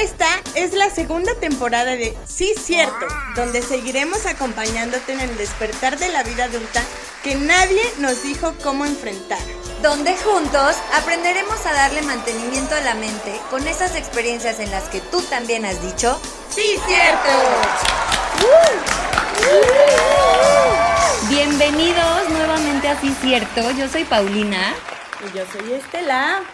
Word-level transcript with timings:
Esta 0.00 0.28
es 0.54 0.74
la 0.74 0.90
segunda 0.90 1.34
temporada 1.40 1.96
de 1.96 2.16
Sí 2.24 2.54
Cierto, 2.56 3.04
donde 3.34 3.62
seguiremos 3.62 4.26
acompañándote 4.26 5.12
en 5.12 5.18
el 5.18 5.36
despertar 5.36 5.98
de 5.98 6.08
la 6.10 6.22
vida 6.22 6.44
adulta 6.44 6.84
que 7.24 7.34
nadie 7.34 7.82
nos 7.98 8.22
dijo 8.22 8.54
cómo 8.62 8.84
enfrentar. 8.84 9.40
Donde 9.82 10.16
juntos 10.16 10.76
aprenderemos 10.96 11.66
a 11.66 11.72
darle 11.72 12.02
mantenimiento 12.02 12.76
a 12.76 12.80
la 12.80 12.94
mente 12.94 13.40
con 13.50 13.66
esas 13.66 13.96
experiencias 13.96 14.60
en 14.60 14.70
las 14.70 14.84
que 14.84 15.00
tú 15.00 15.20
también 15.22 15.64
has 15.64 15.82
dicho 15.82 16.20
Sí 16.48 16.78
Cierto. 16.86 17.28
Bienvenidos 21.28 22.28
nuevamente 22.30 22.86
a 22.86 23.00
Sí 23.00 23.12
Cierto, 23.20 23.72
yo 23.72 23.88
soy 23.88 24.04
Paulina. 24.04 24.76
Y 25.26 25.36
yo 25.36 25.44
soy 25.52 25.72
Estela. 25.72 26.44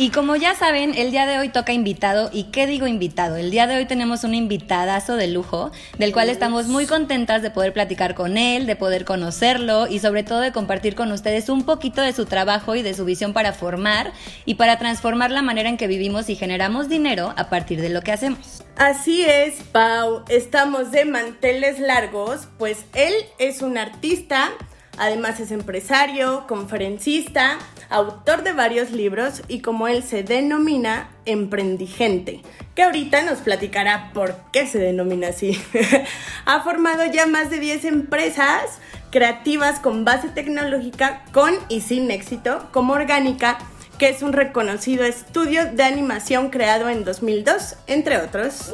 Y 0.00 0.10
como 0.10 0.36
ya 0.36 0.54
saben, 0.54 0.94
el 0.94 1.10
día 1.10 1.26
de 1.26 1.40
hoy 1.40 1.48
toca 1.48 1.72
invitado. 1.72 2.30
¿Y 2.32 2.44
qué 2.44 2.68
digo 2.68 2.86
invitado? 2.86 3.34
El 3.34 3.50
día 3.50 3.66
de 3.66 3.74
hoy 3.74 3.84
tenemos 3.84 4.22
un 4.22 4.32
invitadazo 4.32 5.16
de 5.16 5.26
lujo, 5.26 5.72
del 5.98 6.12
cual 6.12 6.28
estamos 6.28 6.68
muy 6.68 6.86
contentas 6.86 7.42
de 7.42 7.50
poder 7.50 7.72
platicar 7.72 8.14
con 8.14 8.38
él, 8.38 8.66
de 8.66 8.76
poder 8.76 9.04
conocerlo 9.04 9.88
y 9.88 9.98
sobre 9.98 10.22
todo 10.22 10.38
de 10.38 10.52
compartir 10.52 10.94
con 10.94 11.10
ustedes 11.10 11.48
un 11.48 11.64
poquito 11.64 12.00
de 12.00 12.12
su 12.12 12.26
trabajo 12.26 12.76
y 12.76 12.82
de 12.82 12.94
su 12.94 13.04
visión 13.04 13.32
para 13.32 13.52
formar 13.52 14.12
y 14.44 14.54
para 14.54 14.78
transformar 14.78 15.32
la 15.32 15.42
manera 15.42 15.68
en 15.68 15.76
que 15.76 15.88
vivimos 15.88 16.30
y 16.30 16.36
generamos 16.36 16.88
dinero 16.88 17.34
a 17.36 17.50
partir 17.50 17.80
de 17.80 17.88
lo 17.88 18.02
que 18.02 18.12
hacemos. 18.12 18.62
Así 18.76 19.24
es, 19.24 19.64
Pau. 19.72 20.22
Estamos 20.28 20.92
de 20.92 21.06
manteles 21.06 21.80
largos, 21.80 22.46
pues 22.56 22.84
él 22.94 23.12
es 23.40 23.62
un 23.62 23.76
artista 23.76 24.52
Además 24.98 25.38
es 25.38 25.52
empresario, 25.52 26.44
conferencista, 26.48 27.58
autor 27.90 28.42
de 28.42 28.52
varios 28.52 28.90
libros 28.90 29.42
y 29.48 29.60
como 29.60 29.88
él 29.88 30.02
se 30.02 30.22
denomina, 30.22 31.10
emprendigente, 31.24 32.42
que 32.74 32.82
ahorita 32.82 33.22
nos 33.22 33.38
platicará 33.38 34.10
por 34.12 34.36
qué 34.52 34.66
se 34.66 34.78
denomina 34.78 35.28
así. 35.28 35.60
ha 36.44 36.60
formado 36.62 37.04
ya 37.06 37.26
más 37.26 37.50
de 37.50 37.60
10 37.60 37.84
empresas 37.86 38.78
creativas 39.10 39.80
con 39.80 40.04
base 40.04 40.28
tecnológica 40.28 41.24
con 41.32 41.54
y 41.68 41.80
sin 41.80 42.10
éxito, 42.10 42.68
como 42.72 42.92
Orgánica, 42.92 43.58
que 43.98 44.08
es 44.08 44.22
un 44.22 44.32
reconocido 44.32 45.04
estudio 45.04 45.72
de 45.72 45.82
animación 45.82 46.50
creado 46.50 46.88
en 46.88 47.04
2002, 47.04 47.76
entre 47.86 48.18
otros. 48.18 48.72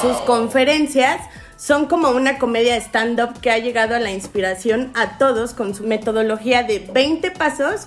Sus 0.00 0.16
conferencias 0.24 1.20
son 1.56 1.86
como 1.86 2.08
una 2.08 2.38
comedia 2.38 2.76
stand-up 2.76 3.38
que 3.40 3.50
ha 3.50 3.58
llegado 3.58 3.94
a 3.94 3.98
la 3.98 4.10
inspiración 4.10 4.92
a 4.94 5.18
todos 5.18 5.52
con 5.52 5.74
su 5.74 5.84
metodología 5.84 6.62
de 6.62 6.78
20 6.78 7.32
pasos 7.32 7.86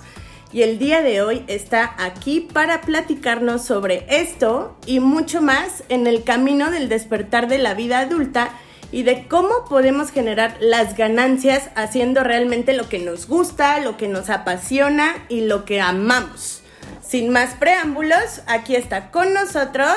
y 0.54 0.62
el 0.62 0.78
día 0.78 1.02
de 1.02 1.20
hoy 1.20 1.44
está 1.48 1.96
aquí 1.98 2.40
para 2.40 2.82
platicarnos 2.82 3.64
sobre 3.64 4.06
esto 4.08 4.76
y 4.86 5.00
mucho 5.00 5.42
más 5.42 5.82
en 5.88 6.06
el 6.06 6.22
camino 6.22 6.70
del 6.70 6.88
despertar 6.88 7.48
de 7.48 7.58
la 7.58 7.74
vida 7.74 7.98
adulta 7.98 8.50
y 8.92 9.02
de 9.02 9.26
cómo 9.26 9.64
podemos 9.68 10.12
generar 10.12 10.56
las 10.60 10.96
ganancias 10.96 11.70
haciendo 11.74 12.22
realmente 12.22 12.72
lo 12.72 12.88
que 12.88 13.00
nos 13.00 13.26
gusta, 13.26 13.80
lo 13.80 13.96
que 13.96 14.06
nos 14.06 14.30
apasiona 14.30 15.26
y 15.28 15.40
lo 15.40 15.64
que 15.64 15.80
amamos. 15.80 16.62
Sin 17.04 17.30
más 17.30 17.54
preámbulos, 17.54 18.42
aquí 18.46 18.76
está 18.76 19.10
con 19.10 19.34
nosotros 19.34 19.96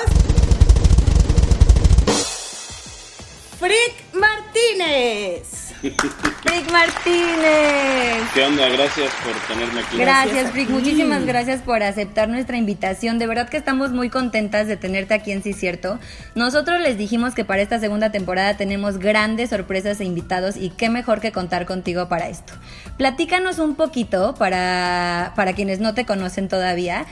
Frick 3.59 4.15
Martínez. 4.15 5.56
Frick 5.81 6.71
Martínez. 6.71 8.23
¿Qué 8.33 8.43
onda? 8.43 8.67
Gracias 8.69 9.11
por 9.23 9.33
tenerme 9.47 9.81
aquí. 9.81 9.97
Gracias, 9.97 10.51
Frick. 10.51 10.69
Muchísimas 10.69 11.23
gracias 11.25 11.61
por 11.61 11.83
aceptar 11.83 12.29
nuestra 12.29 12.57
invitación. 12.57 13.19
De 13.19 13.27
verdad 13.27 13.47
que 13.47 13.57
estamos 13.57 13.91
muy 13.91 14.09
contentas 14.09 14.67
de 14.67 14.75
tenerte 14.75 15.13
aquí 15.13 15.31
en 15.31 15.43
Sí 15.43 15.53
Cierto. 15.53 15.99
Nosotros 16.33 16.79
les 16.81 16.97
dijimos 16.97 17.35
que 17.35 17.45
para 17.45 17.61
esta 17.61 17.79
segunda 17.79 18.11
temporada 18.11 18.57
tenemos 18.57 18.97
grandes 18.97 19.51
sorpresas 19.51 19.99
e 20.01 20.05
invitados 20.05 20.57
y 20.57 20.71
qué 20.71 20.89
mejor 20.89 21.21
que 21.21 21.31
contar 21.31 21.67
contigo 21.67 22.09
para 22.09 22.27
esto. 22.27 22.53
Platícanos 22.97 23.59
un 23.59 23.75
poquito 23.75 24.33
para, 24.33 25.33
para 25.35 25.53
quienes 25.53 25.79
no 25.79 25.93
te 25.93 26.05
conocen 26.05 26.49
todavía. 26.49 27.05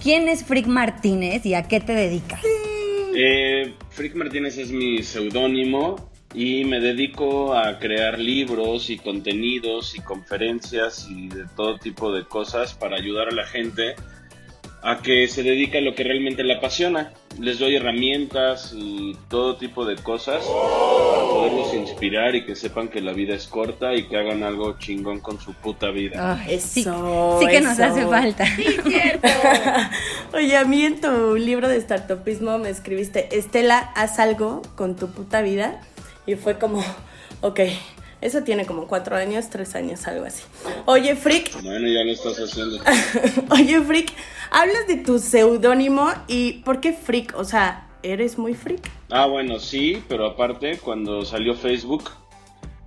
¿Quién 0.00 0.28
es 0.28 0.44
Frick 0.44 0.66
Martínez 0.66 1.44
y 1.44 1.54
a 1.54 1.64
qué 1.64 1.80
te 1.80 1.92
dedicas? 1.92 2.40
Eh, 3.16 3.74
Frick 3.90 4.14
Martínez 4.14 4.58
es 4.58 4.70
mi 4.70 5.02
seudónimo 5.02 6.11
y 6.34 6.64
me 6.64 6.80
dedico 6.80 7.54
a 7.54 7.78
crear 7.78 8.18
libros 8.18 8.90
y 8.90 8.98
contenidos 8.98 9.94
y 9.94 10.00
conferencias 10.00 11.06
y 11.10 11.28
de 11.28 11.44
todo 11.56 11.78
tipo 11.78 12.12
de 12.12 12.24
cosas 12.24 12.74
para 12.74 12.96
ayudar 12.96 13.28
a 13.28 13.34
la 13.34 13.46
gente 13.46 13.94
a 14.84 15.00
que 15.00 15.28
se 15.28 15.42
dedique 15.42 15.78
a 15.78 15.80
lo 15.80 15.94
que 15.94 16.02
realmente 16.02 16.42
le 16.42 16.54
apasiona. 16.54 17.12
Les 17.38 17.58
doy 17.58 17.76
herramientas 17.76 18.74
y 18.76 19.16
todo 19.28 19.56
tipo 19.56 19.86
de 19.86 19.96
cosas 19.96 20.44
para 20.44 21.22
poderlos 21.22 21.72
inspirar 21.72 22.34
y 22.34 22.44
que 22.44 22.56
sepan 22.56 22.88
que 22.88 23.00
la 23.00 23.12
vida 23.12 23.34
es 23.34 23.46
corta 23.46 23.94
y 23.94 24.08
que 24.08 24.16
hagan 24.16 24.42
algo 24.42 24.76
chingón 24.78 25.20
con 25.20 25.40
su 25.40 25.54
puta 25.54 25.90
vida. 25.90 26.44
eso, 26.48 27.38
sí, 27.40 27.46
que 27.46 27.60
nos 27.60 27.78
hace 27.78 28.04
falta. 28.06 28.44
Sí, 28.56 28.66
cierto. 28.86 29.28
Oye, 30.34 30.56
a 30.56 30.64
mí 30.64 30.84
en 30.84 31.00
tu 31.00 31.36
libro 31.36 31.68
de 31.68 31.80
startupismo 31.80 32.58
me 32.58 32.68
escribiste, 32.68 33.36
Estela, 33.36 33.78
haz 33.94 34.18
algo 34.18 34.62
con 34.74 34.96
tu 34.96 35.08
puta 35.10 35.42
vida. 35.42 35.80
Y 36.26 36.36
fue 36.36 36.58
como, 36.58 36.82
ok, 37.40 37.60
eso 38.22 38.44
tiene 38.44 38.66
como 38.66 38.86
cuatro 38.86 39.16
años, 39.16 39.50
tres 39.50 39.74
años, 39.74 40.06
algo 40.06 40.24
así. 40.24 40.44
Oye, 40.86 41.16
Frick. 41.16 41.60
Bueno, 41.60 41.88
ya 41.88 42.04
lo 42.04 42.12
estás 42.12 42.36
haciendo. 42.38 42.78
Oye, 43.50 43.80
Frick, 43.80 44.12
hablas 44.50 44.86
de 44.86 44.96
tu 44.96 45.18
seudónimo 45.18 46.08
y 46.28 46.62
¿por 46.64 46.80
qué 46.80 46.92
Frick? 46.92 47.34
O 47.36 47.44
sea, 47.44 47.88
¿eres 48.04 48.38
muy 48.38 48.54
Frick? 48.54 48.88
Ah, 49.10 49.26
bueno, 49.26 49.58
sí, 49.58 50.02
pero 50.08 50.26
aparte, 50.26 50.78
cuando 50.78 51.24
salió 51.24 51.54
Facebook, 51.54 52.10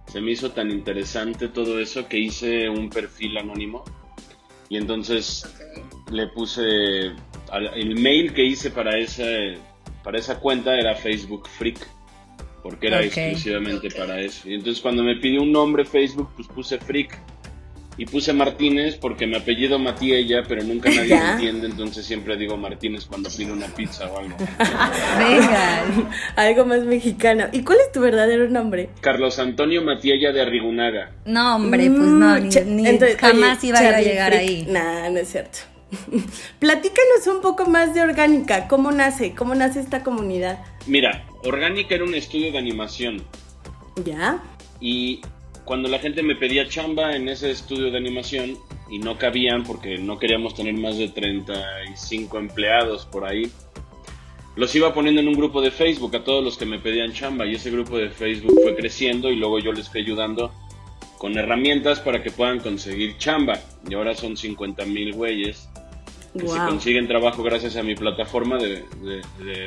se 0.07 0.21
me 0.21 0.31
hizo 0.31 0.51
tan 0.51 0.71
interesante 0.71 1.49
todo 1.49 1.81
eso 1.81 2.07
que 2.07 2.17
hice 2.17 2.69
un 2.69 2.89
perfil 2.89 3.37
anónimo. 3.37 3.83
Y 4.69 4.77
entonces 4.77 5.45
le 6.11 6.27
puse. 6.27 7.11
El 7.51 7.99
mail 7.99 8.33
que 8.33 8.45
hice 8.45 8.71
para, 8.71 8.97
ese, 8.97 9.57
para 10.03 10.17
esa 10.17 10.39
cuenta 10.39 10.75
era 10.79 10.95
Facebook 10.95 11.47
Freak 11.47 11.94
porque 12.65 12.87
era 12.87 13.03
exclusivamente 13.03 13.91
para 13.91 14.19
eso. 14.19 14.49
Y 14.49 14.55
entonces 14.55 14.81
cuando 14.81 15.03
me 15.03 15.17
pidió 15.17 15.43
un 15.43 15.51
nombre 15.51 15.85
Facebook, 15.85 16.31
pues 16.35 16.47
puse 16.47 16.79
Freak. 16.79 17.15
Y 17.95 18.07
puse 18.07 18.33
Martínez 18.33 18.97
porque 18.97 19.27
mi 19.27 19.35
apellido 19.35 19.77
Matíella, 19.77 20.41
pero 20.47 20.63
nunca 20.63 20.89
nadie 20.89 21.15
me 21.15 21.31
entiende, 21.33 21.67
entonces 21.67 22.05
siempre 22.05 22.35
digo 22.35 22.57
Martínez 22.57 23.05
cuando 23.05 23.29
pido 23.29 23.53
una 23.53 23.67
pizza 23.67 24.11
o 24.11 24.17
algo. 24.17 24.35
Venga, 25.19 25.83
algo 26.35 26.65
más 26.65 26.81
mexicano. 26.81 27.45
¿Y 27.51 27.63
cuál 27.63 27.77
es 27.85 27.91
tu 27.91 28.01
verdadero 28.01 28.49
nombre? 28.49 28.89
Carlos 28.99 29.37
Antonio 29.37 29.83
Matiella 29.83 30.31
de 30.33 30.41
Arrigunaga. 30.41 31.11
No, 31.25 31.57
hombre, 31.57 31.87
pues 31.87 31.99
no, 31.99 32.39
ni, 32.39 32.49
mm, 32.49 32.99
jamás 33.19 33.63
iba 33.63 33.77
a 33.77 34.01
llegar 34.01 34.33
ahí. 34.33 34.65
Nah, 34.67 35.07
no 35.11 35.19
es 35.19 35.29
cierto. 35.29 35.59
Platícanos 36.59 37.27
un 37.27 37.41
poco 37.41 37.65
más 37.65 37.93
de 37.93 38.01
Orgánica, 38.01 38.67
¿cómo 38.67 38.91
nace? 38.91 39.33
¿Cómo 39.35 39.55
nace 39.55 39.79
esta 39.79 40.03
comunidad? 40.03 40.63
Mira, 40.87 41.25
Orgánica 41.43 41.95
era 41.95 42.03
un 42.03 42.15
estudio 42.15 42.51
de 42.51 42.57
animación. 42.57 43.23
¿Ya? 44.03 44.41
Y 44.79 45.21
cuando 45.63 45.89
la 45.89 45.99
gente 45.99 46.21
me 46.21 46.35
pedía 46.35 46.67
chamba 46.67 47.15
en 47.15 47.29
ese 47.29 47.51
estudio 47.51 47.91
de 47.91 47.97
animación 47.97 48.57
y 48.89 48.99
no 48.99 49.17
cabían 49.17 49.63
porque 49.63 49.97
no 49.97 50.19
queríamos 50.19 50.55
tener 50.55 50.75
más 50.75 50.97
de 50.97 51.09
35 51.09 52.37
empleados 52.37 53.05
por 53.05 53.25
ahí, 53.25 53.51
los 54.55 54.73
iba 54.75 54.93
poniendo 54.93 55.21
en 55.21 55.27
un 55.27 55.33
grupo 55.33 55.61
de 55.61 55.71
Facebook 55.71 56.15
a 56.15 56.23
todos 56.23 56.43
los 56.43 56.57
que 56.57 56.65
me 56.65 56.79
pedían 56.79 57.13
chamba 57.13 57.45
y 57.45 57.55
ese 57.55 57.71
grupo 57.71 57.97
de 57.97 58.09
Facebook 58.09 58.57
fue 58.63 58.75
creciendo 58.75 59.29
y 59.29 59.35
luego 59.35 59.59
yo 59.59 59.71
les 59.73 59.89
fui 59.89 60.01
ayudando 60.01 60.51
con 61.17 61.37
herramientas 61.37 61.99
para 61.99 62.21
que 62.21 62.31
puedan 62.31 62.59
conseguir 62.59 63.17
chamba. 63.17 63.59
Y 63.89 63.95
ahora 63.95 64.15
son 64.15 64.37
50 64.37 64.85
mil 64.85 65.13
güeyes 65.13 65.67
que 66.39 66.47
se 66.47 66.57
consiguen 66.57 67.07
trabajo 67.07 67.43
gracias 67.43 67.75
a 67.77 67.83
mi 67.83 67.95
plataforma 67.95 68.57
de, 68.57 68.83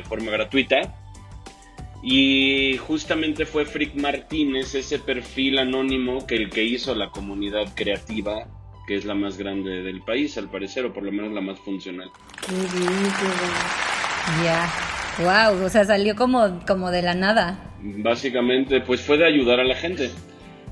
forma 0.07 0.31
gratuita. 0.31 0.95
Y 2.01 2.77
justamente 2.77 3.45
fue 3.45 3.65
Frick 3.65 3.95
Martínez, 3.95 4.73
ese 4.73 4.99
perfil 4.99 5.59
anónimo 5.59 6.25
que 6.25 6.35
el 6.35 6.49
que 6.49 6.63
hizo 6.63 6.95
la 6.95 7.09
comunidad 7.09 7.73
creativa, 7.75 8.47
que 8.87 8.95
es 8.95 9.03
la 9.03 9.15
más 9.15 9.37
grande 9.37 9.83
del 9.83 10.01
país, 10.01 10.37
al 10.37 10.49
parecer, 10.49 10.85
o 10.85 10.93
por 10.93 11.03
lo 11.03 11.11
menos 11.11 11.33
la 11.33 11.41
más 11.41 11.59
funcional. 11.59 12.09
Ya. 14.43 14.71
Wow, 15.17 15.65
o 15.65 15.69
sea, 15.69 15.83
salió 15.83 16.15
como, 16.15 16.61
como 16.65 16.89
de 16.89 17.01
la 17.01 17.15
nada. 17.15 17.73
Básicamente, 17.81 18.79
pues 18.79 19.01
fue 19.01 19.17
de 19.17 19.25
ayudar 19.25 19.59
a 19.59 19.65
la 19.65 19.75
gente 19.75 20.09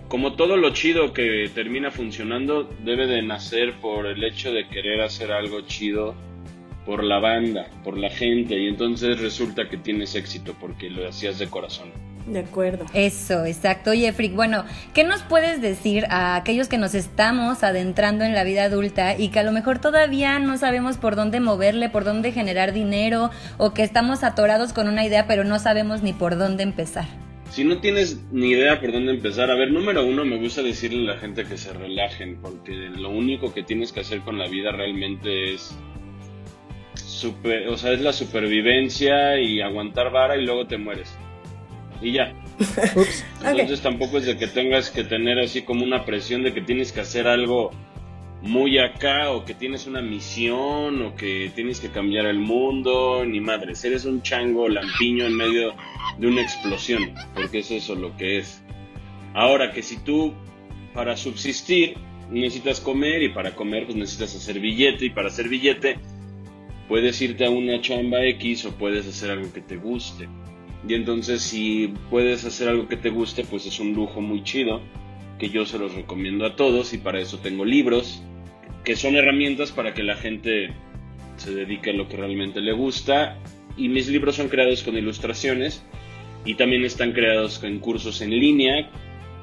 como 0.08 0.34
todo 0.34 0.58
lo 0.58 0.70
chido 0.72 1.14
que 1.14 1.50
termina 1.54 1.92
funcionando, 1.92 2.70
debe 2.84 3.08
de 3.08 3.22
nacer 3.22 3.74
por 3.82 4.06
el 4.06 4.24
hecho 4.24 4.52
de 4.52 4.68
querer 4.68 5.02
hacer 5.02 5.32
algo 5.32 5.62
chido 5.62 6.16
por 6.86 7.04
la 7.04 7.20
banda, 7.20 7.68
por 7.84 7.98
la 7.98 8.10
gente, 8.10 8.58
y 8.58 8.68
entonces 8.68 9.20
resulta 9.20 9.68
que 9.70 9.76
tienes 9.76 10.16
éxito 10.16 10.56
porque 10.60 10.90
lo 10.90 11.08
hacías 11.08 11.38
de 11.38 11.48
corazón. 11.48 11.92
De 12.26 12.40
acuerdo. 12.40 12.86
Eso, 12.94 13.46
exacto. 13.46 13.92
Oye, 13.92 14.12
Frick, 14.12 14.36
bueno, 14.36 14.66
¿qué 14.94 15.04
nos 15.04 15.24
puedes 15.24 15.62
decir 15.62 16.06
a 16.10 16.36
aquellos 16.36 16.68
que 16.68 16.78
nos 16.78 16.94
estamos 16.94 17.64
adentrando 17.64 18.26
en 18.26 18.34
la 18.34 18.44
vida 18.44 18.64
adulta 18.64 19.18
y 19.18 19.30
que 19.30 19.40
a 19.40 19.44
lo 19.44 19.54
mejor 19.54 19.80
todavía 19.80 20.40
no 20.40 20.58
sabemos 20.58 20.98
por 20.98 21.16
dónde 21.16 21.40
moverle, 21.40 21.90
por 21.90 22.04
dónde 22.04 22.32
generar 22.34 22.74
dinero 22.74 23.32
o 23.58 23.74
que 23.74 23.84
estamos 23.84 24.24
atorados 24.24 24.74
con 24.74 24.88
una 24.90 25.06
idea 25.06 25.26
pero 25.26 25.46
no 25.46 25.58
sabemos 25.60 26.04
ni 26.04 26.12
por 26.12 26.38
dónde 26.38 26.64
empezar? 26.64 27.27
Si 27.50 27.64
no 27.64 27.80
tienes 27.80 28.22
ni 28.32 28.52
idea 28.52 28.80
por 28.80 28.92
dónde 28.92 29.14
empezar, 29.14 29.50
a 29.50 29.56
ver, 29.56 29.72
número 29.72 30.06
uno, 30.06 30.26
me 30.26 30.38
gusta 30.38 30.62
decirle 30.62 31.10
a 31.10 31.16
la 31.16 31.20
gente 31.20 31.46
que 31.46 31.58
se 31.58 31.74
relajen, 31.74 32.40
porque 32.42 32.72
lo 32.74 33.10
único 33.10 33.54
que 33.54 33.64
tienes 33.64 33.92
que 33.92 34.02
hacer 34.02 34.22
con 34.22 34.38
la 34.38 34.48
vida 34.48 34.72
realmente 34.72 35.54
es 35.54 35.78
super, 36.96 37.68
o 37.70 37.78
sea, 37.78 37.94
es 37.94 38.02
la 38.02 38.14
supervivencia 38.14 39.40
y 39.40 39.62
aguantar 39.62 40.12
vara 40.12 40.38
y 40.38 40.46
luego 40.46 40.68
te 40.68 40.78
mueres. 40.78 41.18
Y 42.02 42.12
ya. 42.12 42.34
Entonces 43.44 43.82
tampoco 43.82 44.18
es 44.18 44.26
de 44.26 44.38
que 44.38 44.48
tengas 44.48 44.92
que 44.92 45.04
tener 45.04 45.40
así 45.40 45.64
como 45.64 45.84
una 45.84 46.06
presión 46.06 46.44
de 46.44 46.54
que 46.54 46.62
tienes 46.62 46.92
que 46.92 47.02
hacer 47.02 47.28
algo 47.28 47.72
muy 48.42 48.78
acá 48.78 49.32
o 49.32 49.46
que 49.46 49.54
tienes 49.54 49.88
una 49.88 50.02
misión 50.02 51.02
o 51.02 51.16
que 51.16 51.52
tienes 51.56 51.80
que 51.80 51.90
cambiar 51.90 52.26
el 52.26 52.40
mundo, 52.40 53.26
ni 53.26 53.40
madres, 53.40 53.84
eres 53.84 54.06
un 54.06 54.22
chango 54.22 54.70
lampiño 54.70 55.26
en 55.26 55.36
medio 55.36 55.74
de 56.18 56.28
una 56.28 56.42
explosión, 56.42 57.14
porque 57.34 57.60
es 57.60 57.72
eso 57.72 57.96
lo 57.96 58.16
que 58.16 58.40
es. 58.40 58.62
Ahora 59.34 59.72
que 59.72 59.84
si 59.84 59.98
tú 59.98 60.34
para 60.94 61.18
subsistir 61.18 61.96
necesitas 62.30 62.80
comer 62.80 63.24
y 63.24 63.30
para 63.30 63.56
comer 63.56 63.86
pues 63.86 63.96
necesitas 63.96 64.36
hacer 64.36 64.60
billete 64.60 65.06
y 65.06 65.10
para 65.10 65.28
hacer 65.28 65.48
billete 65.48 66.00
puedes 66.88 67.22
irte 67.22 67.46
a 67.46 67.50
una 67.50 67.82
chamba 67.82 68.26
X 68.26 68.66
o 68.66 68.72
puedes 68.72 69.08
hacer 69.08 69.32
algo 69.32 69.52
que 69.52 69.62
te 69.62 69.78
guste. 69.78 70.28
Y 70.88 70.94
entonces 70.94 71.42
si 71.42 71.94
puedes 72.10 72.46
hacer 72.46 72.70
algo 72.70 72.88
que 72.88 72.98
te 72.98 73.10
guste, 73.10 73.44
pues 73.44 73.66
es 73.66 73.80
un 73.80 73.94
lujo 73.94 74.22
muy 74.22 74.44
chido, 74.44 74.82
que 75.38 75.50
yo 75.50 75.66
se 75.66 75.78
los 75.78 75.94
recomiendo 75.94 76.46
a 76.46 76.56
todos 76.56 76.94
y 76.94 76.98
para 76.98 77.20
eso 77.20 77.40
tengo 77.40 77.66
libros, 77.66 78.22
que 78.84 78.96
son 78.96 79.16
herramientas 79.16 79.72
para 79.72 79.94
que 79.94 80.04
la 80.04 80.16
gente 80.16 80.74
se 81.38 81.54
dedique 81.54 81.92
a 81.92 81.94
lo 81.94 82.08
que 82.08 82.18
realmente 82.18 82.62
le 82.62 82.74
gusta. 82.74 83.38
Y 83.76 83.90
mis 83.90 84.08
libros 84.08 84.36
son 84.36 84.50
creados 84.50 84.84
con 84.84 84.98
ilustraciones 84.98 85.84
y 86.46 86.56
también 86.56 86.84
están 86.84 87.12
creados 87.12 87.64
en 87.64 87.80
cursos 87.80 88.22
en 88.22 88.32
línea 88.32 88.90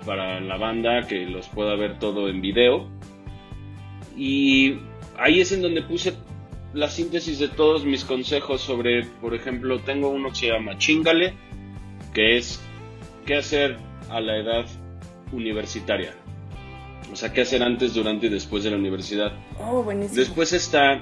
para 0.04 0.40
la 0.40 0.56
banda 0.56 1.06
que 1.06 1.26
los 1.26 1.48
pueda 1.48 1.76
ver 1.76 1.98
todo 1.98 2.28
en 2.28 2.40
video. 2.40 2.88
Y 4.16 4.76
ahí 5.16 5.40
es 5.40 5.52
en 5.52 5.62
donde 5.62 5.82
puse 5.82 6.14
la 6.72 6.88
síntesis 6.88 7.38
de 7.38 7.48
todos 7.48 7.84
mis 7.84 8.04
consejos 8.04 8.60
sobre, 8.60 9.04
por 9.20 9.34
ejemplo, 9.34 9.78
tengo 9.78 10.08
uno 10.08 10.30
que 10.30 10.36
se 10.36 10.46
llama 10.48 10.76
Chingale, 10.78 11.34
que 12.12 12.36
es 12.36 12.60
qué 13.24 13.36
hacer 13.36 13.76
a 14.10 14.20
la 14.20 14.36
edad 14.36 14.66
universitaria. 15.32 16.14
O 17.12 17.16
sea, 17.16 17.32
qué 17.32 17.42
hacer 17.42 17.62
antes, 17.62 17.94
durante 17.94 18.26
y 18.26 18.30
después 18.30 18.64
de 18.64 18.70
la 18.70 18.76
universidad. 18.76 19.32
Oh, 19.60 19.82
buenísimo. 19.82 20.18
Después 20.18 20.52
está 20.52 21.00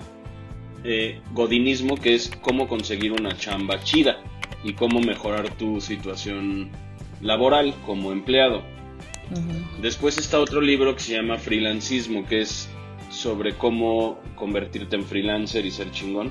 eh, 0.84 1.20
Godinismo, 1.32 1.96
que 1.96 2.14
es 2.14 2.30
cómo 2.40 2.68
conseguir 2.68 3.12
una 3.12 3.36
chamba 3.36 3.82
chida 3.82 4.18
y 4.64 4.74
cómo 4.74 5.00
mejorar 5.00 5.48
tu 5.56 5.80
situación 5.80 6.70
laboral 7.20 7.74
como 7.86 8.12
empleado. 8.12 8.62
Después 9.80 10.18
está 10.18 10.38
otro 10.38 10.60
libro 10.60 10.94
que 10.94 11.00
se 11.00 11.14
llama 11.14 11.38
Freelancismo, 11.38 12.26
que 12.26 12.42
es 12.42 12.68
sobre 13.10 13.54
cómo 13.54 14.18
convertirte 14.34 14.96
en 14.96 15.04
freelancer 15.04 15.64
y 15.64 15.70
ser 15.70 15.90
chingón. 15.90 16.30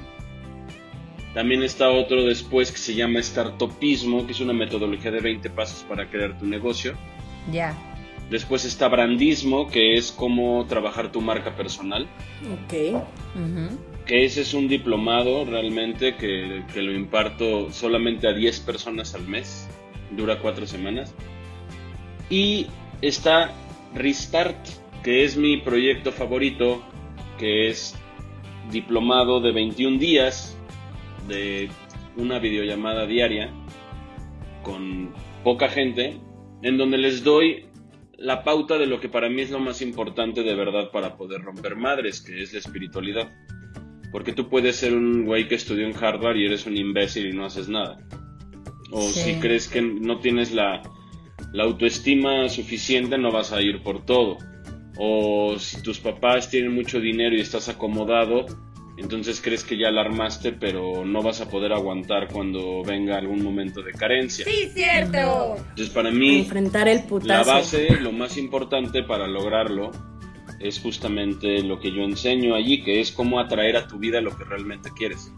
También 1.34 1.64
está 1.64 1.90
otro 1.90 2.26
después 2.26 2.72
que 2.72 2.78
se 2.78 2.94
llama 2.94 3.24
Startupismo, 3.24 4.26
que 4.26 4.34
es 4.34 4.42
una 4.42 4.54
metodología 4.54 5.12
de 5.12 5.22
20 5.22 5.50
pasos 5.52 5.84
para 5.84 6.10
crear 6.10 6.38
tu 6.38 6.46
negocio. 6.46 6.94
Ya. 7.52 7.76
Después 8.30 8.64
está 8.66 8.88
Brandismo, 8.88 9.68
que 9.68 9.98
es 9.98 10.12
cómo 10.12 10.66
trabajar 10.66 11.12
tu 11.12 11.22
marca 11.22 11.56
personal. 11.56 12.08
Ok. 12.64 13.04
Que 14.06 14.26
ese 14.26 14.42
es 14.42 14.54
un 14.54 14.68
diplomado 14.68 15.46
realmente 15.46 16.16
que, 16.16 16.64
que 16.74 16.82
lo 16.82 16.94
imparto 16.94 17.72
solamente 17.72 18.28
a 18.28 18.34
10 18.34 18.60
personas 18.62 19.16
al 19.16 19.28
mes. 19.28 19.68
Dura 20.12 20.40
4 20.40 20.66
semanas. 20.66 21.14
Y 22.30 22.68
está 23.02 23.52
Restart, 23.94 24.58
que 25.04 25.26
es 25.26 25.36
mi 25.36 25.58
proyecto 25.58 26.12
favorito, 26.12 26.82
que 27.38 27.70
es 27.70 27.96
diplomado 28.72 29.42
de 29.42 29.52
21 29.52 29.98
días 29.98 30.56
de 31.28 31.70
una 32.16 32.40
videollamada 32.40 33.06
diaria 33.06 33.50
con 34.64 35.14
poca 35.44 35.68
gente, 35.70 36.18
en 36.62 36.78
donde 36.78 36.98
les 36.98 37.24
doy 37.24 37.66
la 38.18 38.44
pauta 38.44 38.78
de 38.78 38.86
lo 38.86 39.00
que 39.00 39.10
para 39.10 39.30
mí 39.30 39.42
es 39.42 39.52
lo 39.52 39.60
más 39.60 39.82
importante 39.82 40.44
de 40.44 40.54
verdad 40.56 40.92
para 40.92 41.18
poder 41.18 41.42
romper 41.42 41.76
madres, 41.76 42.22
que 42.22 42.42
es 42.42 42.54
la 42.54 42.60
espiritualidad. 42.60 43.32
Porque 44.12 44.34
tú 44.34 44.50
puedes 44.50 44.76
ser 44.76 44.94
un 44.94 45.26
güey 45.26 45.48
que 45.48 45.56
estudió 45.56 45.88
en 45.88 45.96
Harvard 45.96 46.36
y 46.36 46.46
eres 46.46 46.66
un 46.66 46.78
imbécil 46.78 47.28
y 47.28 47.34
no 47.34 47.46
haces 47.46 47.70
nada. 47.70 47.98
O 48.92 49.02
si 49.02 49.36
crees 49.36 49.68
que 49.70 49.82
no 49.82 50.20
tienes 50.20 50.52
la, 50.52 50.82
la 51.54 51.64
autoestima 51.64 52.50
suficiente, 52.50 53.18
no 53.18 53.32
vas 53.32 53.54
a 53.54 53.62
ir 53.62 53.82
por 53.82 54.06
todo 54.06 54.38
o 54.98 55.58
si 55.58 55.82
tus 55.82 56.00
papás 56.00 56.50
tienen 56.50 56.74
mucho 56.74 57.00
dinero 57.00 57.36
y 57.36 57.42
estás 57.42 57.70
acomodado, 57.70 58.46
entonces 58.98 59.42
crees 59.42 59.64
que 59.64 59.78
ya 59.78 59.90
la 59.90 60.02
armaste, 60.02 60.52
pero 60.52 61.06
no 61.06 61.22
vas 61.22 61.42
a 61.42 61.50
poder 61.50 61.74
aguantar 61.74 62.28
cuando 62.28 62.84
venga 62.84 63.18
algún 63.18 63.44
momento 63.44 63.82
de 63.82 63.94
carencia. 63.94 64.46
Sí, 64.46 64.70
cierto. 64.74 65.56
Entonces 65.58 65.90
para 65.90 66.12
mí, 66.12 66.40
enfrentar 66.40 66.88
el 66.88 67.04
la 67.24 67.44
base, 67.44 67.98
lo 68.00 68.12
más 68.12 68.38
importante 68.38 69.04
para 69.04 69.28
lograrlo, 69.28 69.92
es 70.60 70.80
justamente 70.80 71.64
lo 71.64 71.80
que 71.80 71.92
yo 71.92 72.04
enseño 72.04 72.56
allí, 72.56 72.84
que 72.84 73.00
es 73.00 73.12
cómo 73.12 73.40
atraer 73.40 73.78
a 73.78 73.88
tu 73.88 73.98
vida 73.98 74.22
lo 74.22 74.36
que 74.38 74.44
realmente 74.44 74.92
quieres. 74.96 75.32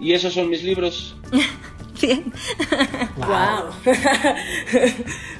Y 0.00 0.12
esos 0.12 0.34
son 0.34 0.50
mis 0.50 0.62
libros. 0.62 1.16
Bien. 2.00 2.32
Wow. 3.16 3.70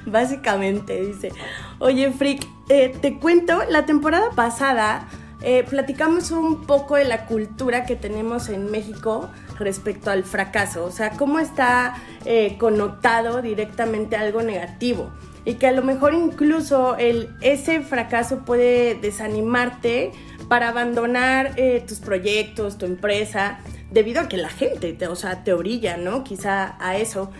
Básicamente 0.06 1.04
dice, 1.04 1.32
oye 1.78 2.10
Frick, 2.10 2.46
eh, 2.68 2.94
te 3.00 3.18
cuento, 3.18 3.62
la 3.68 3.84
temporada 3.84 4.30
pasada 4.30 5.08
eh, 5.44 5.64
platicamos 5.68 6.30
un 6.30 6.66
poco 6.66 6.96
de 6.96 7.04
la 7.04 7.26
cultura 7.26 7.84
que 7.84 7.96
tenemos 7.96 8.48
en 8.48 8.70
México 8.70 9.30
respecto 9.58 10.10
al 10.10 10.24
fracaso, 10.24 10.84
o 10.84 10.90
sea, 10.90 11.10
cómo 11.10 11.38
está 11.38 11.94
eh, 12.24 12.56
connotado 12.58 13.42
directamente 13.42 14.16
algo 14.16 14.42
negativo 14.42 15.10
y 15.44 15.54
que 15.54 15.66
a 15.66 15.72
lo 15.72 15.82
mejor 15.82 16.14
incluso 16.14 16.96
ese 16.96 17.82
fracaso 17.82 18.44
puede 18.46 18.94
desanimarte 18.94 20.12
para 20.48 20.70
abandonar 20.70 21.54
tus 21.86 21.98
proyectos, 21.98 22.78
tu 22.78 22.86
empresa, 22.86 23.58
debido 23.94 24.20
a 24.20 24.28
que 24.28 24.36
la 24.36 24.48
gente, 24.48 24.92
te, 24.92 25.06
o 25.06 25.16
sea, 25.16 25.44
te 25.44 25.52
orilla, 25.52 25.96
¿no? 25.96 26.24
Quizá 26.24 26.76
a 26.80 26.96
eso. 26.96 27.30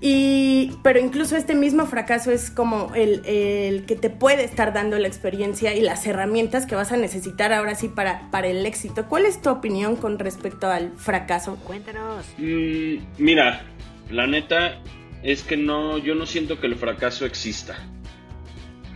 Y, 0.00 0.72
pero 0.82 1.00
incluso 1.00 1.36
este 1.36 1.54
mismo 1.54 1.86
fracaso 1.86 2.30
es 2.30 2.50
como 2.50 2.92
el, 2.94 3.84
que 3.86 3.96
te 3.96 4.10
puede 4.10 4.44
estar 4.44 4.74
dando 4.74 4.98
la 4.98 5.08
experiencia 5.08 5.74
y 5.74 5.80
las 5.80 6.06
herramientas 6.06 6.66
que 6.66 6.74
vas 6.74 6.92
a 6.92 6.96
necesitar 6.96 7.52
ahora 7.52 7.74
sí 7.74 7.88
para, 7.88 8.30
para 8.30 8.48
el 8.48 8.66
éxito. 8.66 9.06
¿Cuál 9.08 9.24
es 9.24 9.40
tu 9.40 9.48
opinión 9.48 9.96
con 9.96 10.18
respecto 10.18 10.68
al 10.68 10.92
fracaso? 10.96 11.56
Cuéntanos. 11.64 12.26
Mm, 12.36 12.96
mira, 13.18 13.64
la 14.10 14.26
neta 14.26 14.82
es 15.22 15.42
que 15.42 15.56
no, 15.56 15.98
yo 15.98 16.14
no 16.14 16.26
siento 16.26 16.60
que 16.60 16.66
el 16.66 16.76
fracaso 16.76 17.24
exista. 17.24 17.76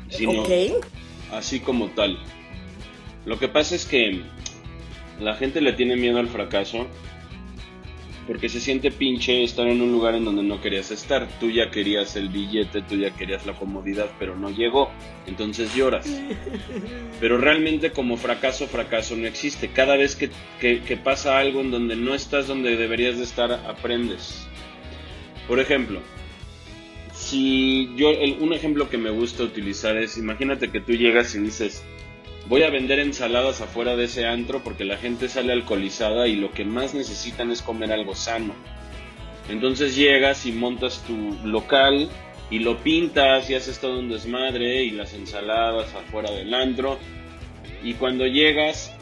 Sino 0.09 0.45
así 1.33 1.61
como 1.61 1.89
tal. 1.91 2.19
Lo 3.25 3.39
que 3.39 3.49
pasa 3.49 3.75
es 3.75 3.87
que 3.87 4.23
la 5.21 5.35
gente 5.37 5.61
le 5.61 5.73
tiene 5.73 5.97
miedo 5.97 6.19
al 6.19 6.29
fracaso 6.29 6.87
porque 8.31 8.49
se 8.49 8.61
siente 8.61 8.93
pinche 8.93 9.43
estar 9.43 9.67
en 9.67 9.83
un 9.83 9.91
lugar 9.91 10.15
en 10.15 10.25
donde 10.25 10.45
no 10.45 10.61
querías 10.61 10.93
estar. 10.93 11.27
Tú 11.41 11.51
ya 11.51 11.69
querías 11.69 12.15
el 12.15 12.29
billete, 12.29 12.81
tú 12.83 12.95
ya 12.95 13.11
querías 13.11 13.45
la 13.45 13.55
comodidad, 13.55 14.09
pero 14.21 14.37
no 14.37 14.51
llegó. 14.51 14.89
Entonces 15.27 15.75
lloras. 15.75 16.07
Pero 17.21 17.39
realmente 17.39 17.91
como 17.91 18.17
fracaso, 18.17 18.69
fracaso 18.69 19.17
no 19.17 19.27
existe. 19.27 19.71
Cada 19.73 19.97
vez 19.97 20.15
que, 20.15 20.97
pasa 20.99 21.41
algo 21.41 21.61
en 21.61 21.73
donde 21.73 21.97
no 21.97 22.15
estás 22.15 22.47
donde 22.47 22.77
deberías 22.77 23.19
de 23.19 23.25
estar, 23.25 23.51
aprendes. 23.51 24.47
Por 25.49 25.59
ejemplo, 25.59 26.01
si 27.13 27.91
yo, 27.97 28.11
un 28.39 28.53
ejemplo 28.53 28.89
que 28.89 28.97
me 28.97 29.11
gusta 29.11 29.43
utilizar 29.43 29.97
es, 29.97 30.17
imagínate 30.17 30.71
que 30.71 30.81
tú 30.81 30.93
llegas 30.93 31.35
y 31.35 31.41
dices, 31.41 31.83
voy 32.47 32.63
a 32.63 32.71
vender 32.71 32.99
ensaladas 32.99 33.61
afuera 33.61 33.97
de 33.97 34.05
ese 34.05 34.27
antro 34.27 34.63
porque 34.63 34.85
la 34.85 34.97
gente 34.97 35.29
sale 35.29 35.53
alcoholizada 35.53 36.27
y 36.27 36.37
lo 36.37 36.53
que 36.53 36.65
más 36.65 36.95
necesitan 36.95 37.51
es 37.51 37.63
comer 37.63 37.93
algo 37.93 38.15
sano. 38.15 38.55
Entonces 39.49 39.97
llegas 39.97 40.47
y 40.47 40.53
montas 40.53 41.03
tu 41.07 41.37
local 41.45 42.09
y 42.51 42.61
lo 42.61 42.79
pintas 42.79 43.49
y 43.51 43.55
haces 43.55 43.79
todo 43.79 43.99
un 43.99 44.09
desmadre 44.09 44.83
y 44.83 44.91
las 44.91 45.15
ensaladas 45.15 45.95
afuera 45.95 46.31
del 46.31 46.53
antro. 46.53 46.99
Y 47.83 47.95
cuando 47.95 48.27
llegas, 48.27 48.93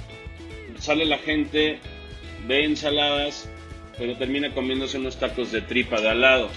sale 0.79 1.05
la 1.05 1.19
gente, 1.19 1.81
ve 2.47 2.65
ensaladas, 2.65 3.51
pero 3.99 4.17
termina 4.17 4.55
comiéndose 4.55 4.99
unos 4.99 5.19
tacos 5.19 5.51
de 5.51 5.63
tripa 5.63 6.01
de 6.01 6.11
al 6.11 6.21
lado. 6.21 6.51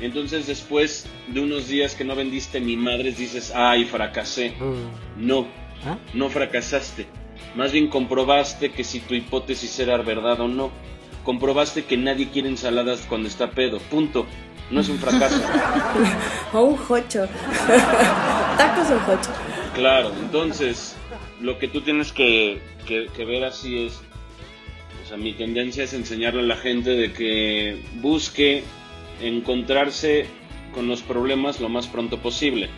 Entonces 0.00 0.46
después 0.46 1.06
de 1.26 1.40
unos 1.40 1.68
días 1.68 1.94
que 1.94 2.04
no 2.04 2.14
vendiste 2.14 2.60
ni 2.60 2.76
madres 2.76 3.18
dices, 3.18 3.52
ay, 3.54 3.84
fracasé. 3.84 4.50
Mm. 4.58 5.26
No, 5.26 5.46
¿Ah? 5.84 5.98
no 6.14 6.28
fracasaste. 6.30 7.06
Más 7.56 7.72
bien 7.72 7.88
comprobaste 7.88 8.70
que 8.70 8.84
si 8.84 9.00
tu 9.00 9.14
hipótesis 9.14 9.78
era 9.80 9.96
verdad 9.98 10.40
o 10.40 10.48
no. 10.48 10.70
Comprobaste 11.24 11.84
que 11.84 11.96
nadie 11.96 12.28
quiere 12.28 12.48
ensaladas 12.48 13.00
cuando 13.08 13.28
está 13.28 13.50
pedo. 13.50 13.78
Punto. 13.78 14.26
No 14.70 14.80
es 14.82 14.88
un 14.88 14.98
fracaso. 14.98 15.40
O 16.52 16.60
un 16.62 16.76
jocho. 16.76 17.26
Tacos 18.58 18.90
o 18.90 19.00
jocho. 19.00 19.30
claro, 19.74 20.12
entonces 20.20 20.94
lo 21.40 21.58
que 21.58 21.68
tú 21.68 21.80
tienes 21.82 22.12
que, 22.12 22.60
que- 22.86 23.08
que 23.14 23.24
ver 23.24 23.44
así 23.44 23.86
es, 23.86 24.00
o 25.04 25.08
sea, 25.08 25.16
mi 25.18 25.32
tendencia 25.34 25.84
es 25.84 25.92
enseñarle 25.92 26.40
a 26.40 26.44
la 26.44 26.56
gente 26.56 26.90
de 26.90 27.12
que 27.12 27.82
busque 27.96 28.62
encontrarse 29.20 30.26
con 30.72 30.88
los 30.88 31.02
problemas 31.02 31.60
lo 31.60 31.68
más 31.68 31.86
pronto 31.86 32.18
posible. 32.18 32.68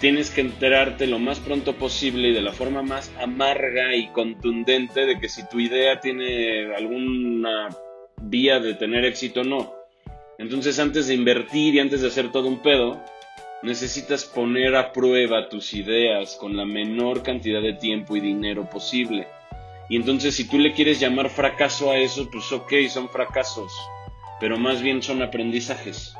Tienes 0.00 0.30
que 0.30 0.42
enterarte 0.42 1.06
lo 1.06 1.18
más 1.18 1.40
pronto 1.40 1.74
posible 1.74 2.28
y 2.28 2.32
de 2.32 2.42
la 2.42 2.52
forma 2.52 2.82
más 2.82 3.12
amarga 3.20 3.96
y 3.96 4.08
contundente 4.08 5.06
de 5.06 5.18
que 5.18 5.28
si 5.28 5.48
tu 5.48 5.58
idea 5.58 6.00
tiene 6.00 6.72
alguna 6.74 7.68
vía 8.22 8.60
de 8.60 8.74
tener 8.74 9.04
éxito 9.04 9.40
o 9.40 9.44
no. 9.44 9.74
Entonces 10.38 10.78
antes 10.78 11.08
de 11.08 11.14
invertir 11.14 11.74
y 11.74 11.80
antes 11.80 12.00
de 12.00 12.08
hacer 12.08 12.30
todo 12.30 12.46
un 12.46 12.62
pedo, 12.62 13.02
necesitas 13.62 14.24
poner 14.24 14.76
a 14.76 14.92
prueba 14.92 15.48
tus 15.48 15.74
ideas 15.74 16.36
con 16.36 16.56
la 16.56 16.64
menor 16.64 17.22
cantidad 17.24 17.60
de 17.60 17.72
tiempo 17.72 18.16
y 18.16 18.20
dinero 18.20 18.70
posible. 18.70 19.26
Y 19.88 19.96
entonces 19.96 20.36
si 20.36 20.48
tú 20.48 20.58
le 20.58 20.72
quieres 20.74 21.00
llamar 21.00 21.30
fracaso 21.30 21.90
a 21.90 21.98
eso, 21.98 22.28
pues 22.30 22.52
ok, 22.52 22.72
son 22.88 23.08
fracasos, 23.08 23.72
pero 24.40 24.56
más 24.58 24.80
bien 24.82 25.02
son 25.02 25.22
aprendizajes. 25.22 26.14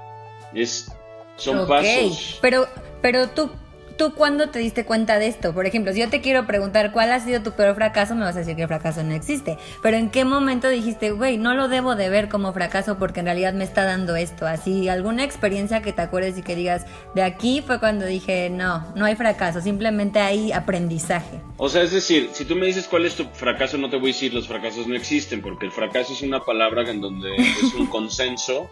Es, 0.54 0.90
son 1.36 1.60
Ok, 1.60 1.68
pasos. 1.68 2.38
Pero, 2.40 2.66
pero 3.02 3.28
tú, 3.28 3.50
¿tú 3.98 4.14
cuándo 4.14 4.48
te 4.48 4.60
diste 4.60 4.84
cuenta 4.84 5.18
de 5.18 5.26
esto? 5.26 5.52
Por 5.52 5.66
ejemplo, 5.66 5.92
si 5.92 5.98
yo 5.98 6.08
te 6.08 6.20
quiero 6.22 6.46
preguntar 6.46 6.92
cuál 6.92 7.10
ha 7.12 7.20
sido 7.20 7.42
tu 7.42 7.52
peor 7.52 7.74
fracaso, 7.74 8.14
me 8.14 8.22
vas 8.22 8.36
a 8.36 8.38
decir 8.38 8.56
que 8.56 8.62
el 8.62 8.68
fracaso 8.68 9.02
no 9.02 9.12
existe. 9.12 9.58
Pero 9.82 9.96
¿en 9.96 10.08
qué 10.08 10.24
momento 10.24 10.68
dijiste, 10.68 11.10
güey, 11.10 11.36
no 11.36 11.54
lo 11.54 11.68
debo 11.68 11.96
de 11.96 12.08
ver 12.08 12.28
como 12.28 12.52
fracaso 12.52 12.96
porque 12.96 13.20
en 13.20 13.26
realidad 13.26 13.52
me 13.52 13.64
está 13.64 13.84
dando 13.84 14.16
esto? 14.16 14.46
Así, 14.46 14.88
alguna 14.88 15.24
experiencia 15.24 15.82
que 15.82 15.92
te 15.92 16.00
acuerdes 16.00 16.38
y 16.38 16.42
que 16.42 16.54
digas, 16.54 16.86
de 17.14 17.22
aquí 17.22 17.62
fue 17.66 17.80
cuando 17.80 18.06
dije, 18.06 18.48
no, 18.48 18.86
no 18.94 19.04
hay 19.04 19.16
fracaso, 19.16 19.60
simplemente 19.60 20.20
hay 20.20 20.52
aprendizaje. 20.52 21.40
O 21.56 21.68
sea, 21.68 21.82
es 21.82 21.90
decir, 21.90 22.30
si 22.32 22.44
tú 22.44 22.54
me 22.54 22.66
dices 22.66 22.86
cuál 22.86 23.04
es 23.04 23.16
tu 23.16 23.24
fracaso, 23.24 23.76
no 23.76 23.90
te 23.90 23.96
voy 23.96 24.10
a 24.10 24.12
decir 24.14 24.32
los 24.32 24.46
fracasos 24.46 24.86
no 24.86 24.94
existen, 24.94 25.42
porque 25.42 25.66
el 25.66 25.72
fracaso 25.72 26.12
es 26.12 26.22
una 26.22 26.44
palabra 26.44 26.88
en 26.88 27.00
donde 27.00 27.34
es 27.36 27.74
un 27.74 27.86
consenso 27.90 28.70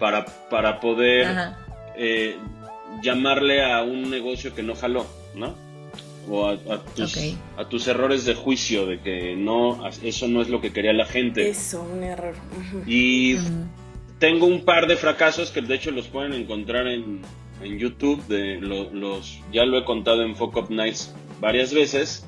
para, 0.00 0.24
para 0.50 0.80
poder 0.80 1.26
Ajá. 1.26 1.58
eh, 1.96 2.38
llamarle 3.02 3.64
a 3.64 3.82
un 3.82 4.10
negocio 4.10 4.54
que 4.54 4.62
no 4.62 4.74
jaló, 4.74 5.06
¿no? 5.34 5.54
O 6.28 6.46
a, 6.46 6.52
a 6.52 6.84
tus, 6.84 7.16
Ok. 7.16 7.22
a 7.56 7.68
tus 7.68 7.86
errores 7.86 8.24
de 8.24 8.34
juicio, 8.34 8.86
de 8.86 9.00
que 9.00 9.36
no, 9.36 9.86
eso 10.02 10.26
no 10.28 10.42
es 10.42 10.48
lo 10.48 10.60
que 10.60 10.72
quería 10.72 10.92
la 10.92 11.04
gente. 11.06 11.48
Eso, 11.48 11.82
un 11.82 12.02
error. 12.02 12.34
Y 12.86 13.36
tengo 14.18 14.46
un 14.46 14.64
par 14.64 14.86
de 14.88 14.96
fracasos 14.96 15.50
que 15.50 15.60
de 15.62 15.74
hecho 15.74 15.90
los 15.92 16.08
pueden 16.08 16.32
encontrar 16.32 16.88
en, 16.88 17.20
en 17.62 17.78
YouTube. 17.78 18.26
De 18.26 18.56
lo- 18.60 18.90
los, 18.92 19.38
ya 19.52 19.64
lo 19.64 19.78
he 19.78 19.84
contado 19.84 20.22
en 20.22 20.34
Fuck 20.34 20.56
Up 20.56 20.70
Nights 20.70 21.14
varias 21.40 21.72
veces. 21.72 22.26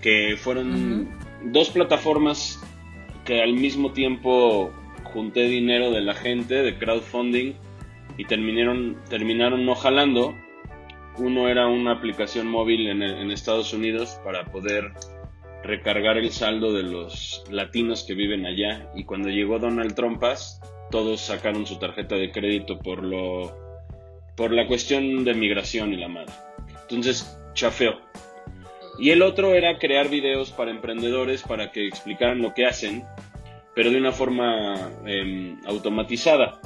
Que 0.00 0.36
fueron 0.36 1.08
dos 1.52 1.70
plataformas 1.70 2.60
que 3.24 3.40
al 3.42 3.54
mismo 3.54 3.92
tiempo 3.92 4.70
junté 5.04 5.44
dinero 5.44 5.90
de 5.92 6.00
la 6.02 6.14
gente 6.14 6.54
de 6.56 6.76
crowdfunding 6.78 7.54
y 8.16 8.24
terminaron, 8.24 9.00
terminaron 9.08 9.64
no 9.64 9.74
jalando. 9.74 10.34
Uno 11.16 11.48
era 11.48 11.66
una 11.68 11.92
aplicación 11.92 12.48
móvil 12.48 12.88
en, 12.88 13.30
Estados 13.30 13.72
Unidos 13.72 14.18
para 14.24 14.44
poder 14.46 14.92
recargar 15.62 16.18
el 16.18 16.30
saldo 16.30 16.72
de 16.72 16.82
los 16.82 17.44
latinos 17.50 18.04
que 18.04 18.14
viven 18.14 18.44
allá 18.46 18.90
y 18.94 19.04
cuando 19.04 19.30
llegó 19.30 19.58
Donald 19.58 19.94
Trumpas 19.94 20.60
todos 20.90 21.20
sacaron 21.20 21.66
su 21.66 21.78
tarjeta 21.78 22.16
de 22.16 22.30
crédito 22.30 22.78
por 22.78 23.02
lo 23.02 23.56
por 24.36 24.52
la 24.52 24.66
cuestión 24.66 25.24
de 25.24 25.32
migración 25.32 25.92
y 25.92 25.96
la 25.96 26.08
madre. 26.08 26.32
Entonces, 26.82 27.38
chafeo. 27.54 28.00
Y 28.98 29.10
el 29.10 29.22
otro 29.22 29.54
era 29.54 29.78
crear 29.78 30.08
videos 30.08 30.50
para 30.50 30.70
emprendedores 30.70 31.42
para 31.42 31.70
que 31.70 31.86
explicaran 31.86 32.42
lo 32.42 32.52
que 32.52 32.66
hacen, 32.66 33.04
pero 33.74 33.90
de 33.90 33.98
una 33.98 34.12
forma 34.12 34.90
em, 35.06 35.58
automatizada. 35.66 36.60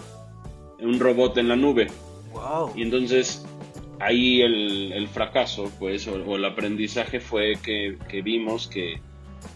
Un 0.80 0.99
robot 1.00 1.38
en 1.38 1.49
la 1.49 1.56
nube. 1.56 1.88
Wow. 2.32 2.73
Y 2.76 2.82
entonces 2.82 3.44
ahí 4.00 4.42
el, 4.42 4.92
el 4.92 5.08
fracaso, 5.08 5.70
pues, 5.78 6.06
o, 6.06 6.14
o 6.14 6.37
el 6.37 6.44
aprendizaje 6.44 7.20
fue 7.20 7.54
que, 7.62 7.99
que 8.08 8.23
vimos 8.23 8.68
que, 8.68 9.00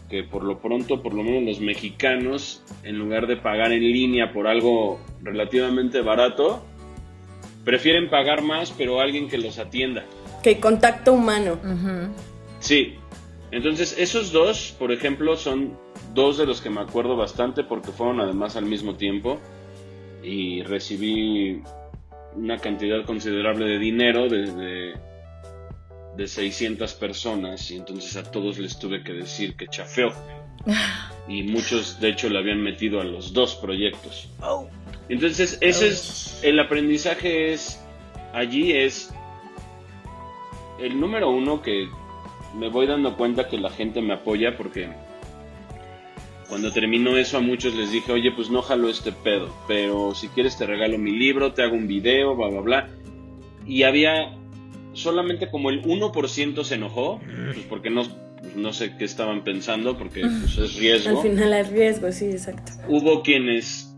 que 0.08 0.24
por 0.24 0.44
lo 0.44 0.58
pronto, 0.58 1.02
por 1.02 1.14
lo 1.14 1.22
menos 1.22 1.42
los 1.44 1.60
mexicanos, 1.60 2.62
en 2.82 2.98
lugar 2.98 3.26
de 3.26 3.36
pagar 3.36 3.72
en 3.72 3.80
línea 3.80 4.32
por 4.32 4.46
algo 4.46 5.00
relativamente 5.22 6.00
barato, 6.00 6.64
prefieren 7.64 8.10
pagar 8.10 8.42
más, 8.42 8.72
pero 8.72 9.00
alguien 9.00 9.28
que 9.28 9.38
los 9.38 9.58
atienda. 9.58 10.04
Que 10.42 10.58
contacto 10.58 11.12
humano. 11.12 11.58
Sí. 12.60 12.94
Entonces, 13.52 13.96
esos 13.98 14.32
dos, 14.32 14.74
por 14.78 14.92
ejemplo, 14.92 15.36
son 15.36 15.78
dos 16.14 16.38
de 16.38 16.46
los 16.46 16.60
que 16.60 16.70
me 16.70 16.80
acuerdo 16.80 17.16
bastante 17.16 17.62
porque 17.62 17.92
fueron 17.92 18.20
además 18.20 18.56
al 18.56 18.64
mismo 18.64 18.96
tiempo 18.96 19.38
y 20.22 20.62
recibí 20.62 21.62
una 22.36 22.58
cantidad 22.58 23.04
considerable 23.04 23.66
de 23.66 23.78
dinero 23.78 24.28
de, 24.28 24.52
de, 24.52 24.94
de 26.16 26.26
600 26.26 26.94
personas 26.94 27.70
y 27.70 27.76
entonces 27.76 28.16
a 28.16 28.30
todos 28.30 28.58
les 28.58 28.78
tuve 28.78 29.02
que 29.02 29.12
decir 29.12 29.56
que 29.56 29.68
chafeo. 29.68 30.12
Y 31.28 31.44
muchos, 31.44 32.00
de 32.00 32.08
hecho, 32.08 32.28
le 32.28 32.38
habían 32.38 32.60
metido 32.60 33.00
a 33.00 33.04
los 33.04 33.32
dos 33.32 33.54
proyectos. 33.54 34.28
Oh. 34.42 34.68
Entonces, 35.08 35.56
ese 35.60 35.88
es 35.88 36.40
el 36.42 36.58
aprendizaje 36.58 37.52
es 37.52 37.80
allí 38.32 38.72
es 38.72 39.12
el 40.80 40.98
número 40.98 41.30
uno 41.30 41.62
que 41.62 41.88
me 42.56 42.68
voy 42.68 42.86
dando 42.86 43.16
cuenta 43.16 43.48
que 43.48 43.58
la 43.58 43.70
gente 43.70 44.02
me 44.02 44.14
apoya 44.14 44.56
porque 44.56 44.88
cuando 46.52 46.70
terminó 46.70 47.16
eso 47.16 47.38
a 47.38 47.40
muchos 47.40 47.74
les 47.74 47.92
dije, 47.92 48.12
oye, 48.12 48.30
pues 48.30 48.50
no 48.50 48.60
jalo 48.60 48.90
este 48.90 49.10
pedo, 49.10 49.56
pero 49.66 50.14
si 50.14 50.28
quieres 50.28 50.58
te 50.58 50.66
regalo 50.66 50.98
mi 50.98 51.10
libro, 51.10 51.54
te 51.54 51.62
hago 51.62 51.74
un 51.74 51.88
video, 51.88 52.36
bla, 52.36 52.48
bla, 52.48 52.60
bla. 52.60 52.90
Y 53.66 53.84
había 53.84 54.36
solamente 54.92 55.50
como 55.50 55.70
el 55.70 55.80
1% 55.80 56.62
se 56.62 56.74
enojó, 56.74 57.22
pues 57.54 57.64
porque 57.70 57.88
no, 57.88 58.02
pues 58.38 58.54
no 58.54 58.74
sé 58.74 58.98
qué 58.98 59.06
estaban 59.06 59.44
pensando, 59.44 59.96
porque 59.96 60.20
pues, 60.20 60.58
es 60.58 60.76
riesgo 60.76 61.22
Al 61.22 61.26
final 61.30 61.54
hay 61.54 61.62
riesgo, 61.62 62.12
sí, 62.12 62.26
exacto. 62.26 62.72
hubo 62.86 63.22
quienes 63.22 63.96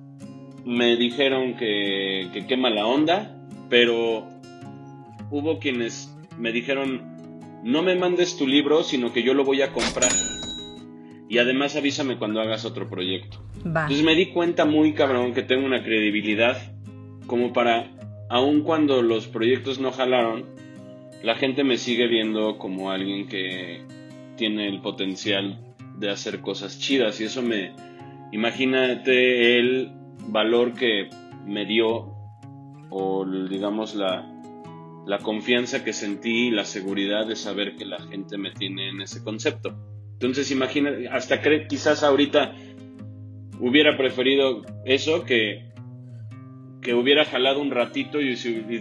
me 0.65 0.97
dijeron 0.97 1.57
que, 1.57 2.29
que 2.33 2.47
qué 2.47 2.57
mala 2.57 2.87
onda, 2.87 3.37
pero 3.69 4.29
hubo 5.29 5.59
quienes 5.59 6.15
me 6.39 6.53
dijeron, 6.53 7.03
no 7.65 7.83
me 7.83 7.97
mandes 7.97 8.37
tu 8.37 8.47
libro, 8.47 8.85
sino 8.85 9.13
que 9.13 9.25
yo 9.25 9.35
lo 9.35 9.43
voy 9.43 9.63
a 9.63 9.73
comprar. 9.73 10.13
Y 11.35 11.39
además 11.39 11.75
avísame 11.75 12.17
cuando 12.17 12.41
hagas 12.41 12.65
otro 12.65 12.89
proyecto. 12.89 13.39
Va. 13.67 13.83
Entonces 13.83 14.05
me 14.05 14.15
di 14.15 14.27
cuenta 14.27 14.65
muy 14.67 14.95
cabrón 14.95 15.35
que 15.35 15.43
tengo 15.43 15.67
una 15.67 15.83
credibilidad 15.83 16.57
como 17.27 17.53
para, 17.53 17.91
aun 18.29 18.63
cuando 18.63 19.03
los 19.03 19.27
proyectos 19.27 19.81
no 19.81 19.91
jalaron, 19.91 20.45
la 21.25 21.35
gente 21.35 21.65
me 21.65 21.77
sigue 21.77 22.07
viendo 22.07 22.57
como 22.57 22.93
alguien 22.93 23.27
que 23.27 23.83
tiene 24.37 24.69
el 24.69 24.81
potencial 24.81 25.59
de 25.99 26.09
hacer 26.09 26.41
cosas 26.41 26.79
chidas 26.79 27.21
y 27.21 27.25
eso 27.25 27.43
me, 27.43 27.73
imagínate 28.31 29.59
el 29.59 29.91
valor 30.29 30.75
que 30.75 31.11
me 31.45 31.67
dio 31.67 32.15
o 32.91 33.27
digamos 33.51 33.97
la, 33.97 34.25
la 35.05 35.19
confianza 35.19 35.83
que 35.83 35.93
sentí 35.93 36.47
y 36.47 36.51
la 36.53 36.65
seguridad 36.65 37.27
de 37.27 37.35
saber 37.35 37.75
que 37.75 37.87
la 37.87 38.01
gente 38.03 38.39
me 38.39 38.53
tiene 38.53 38.91
en 38.91 39.01
ese 39.01 39.25
concepto. 39.25 39.94
Entonces 40.27 40.51
imagina, 40.51 40.93
hasta 41.11 41.43
cre- 41.43 41.67
quizás 41.69 42.03
ahorita 42.03 42.55
hubiera 43.61 43.97
preferido 43.97 44.63
eso 44.85 45.25
que, 45.25 45.71
que 46.81 46.95
hubiera 46.95 47.25
jalado 47.25 47.61
un 47.61 47.71
ratito 47.71 48.21
y, 48.21 48.35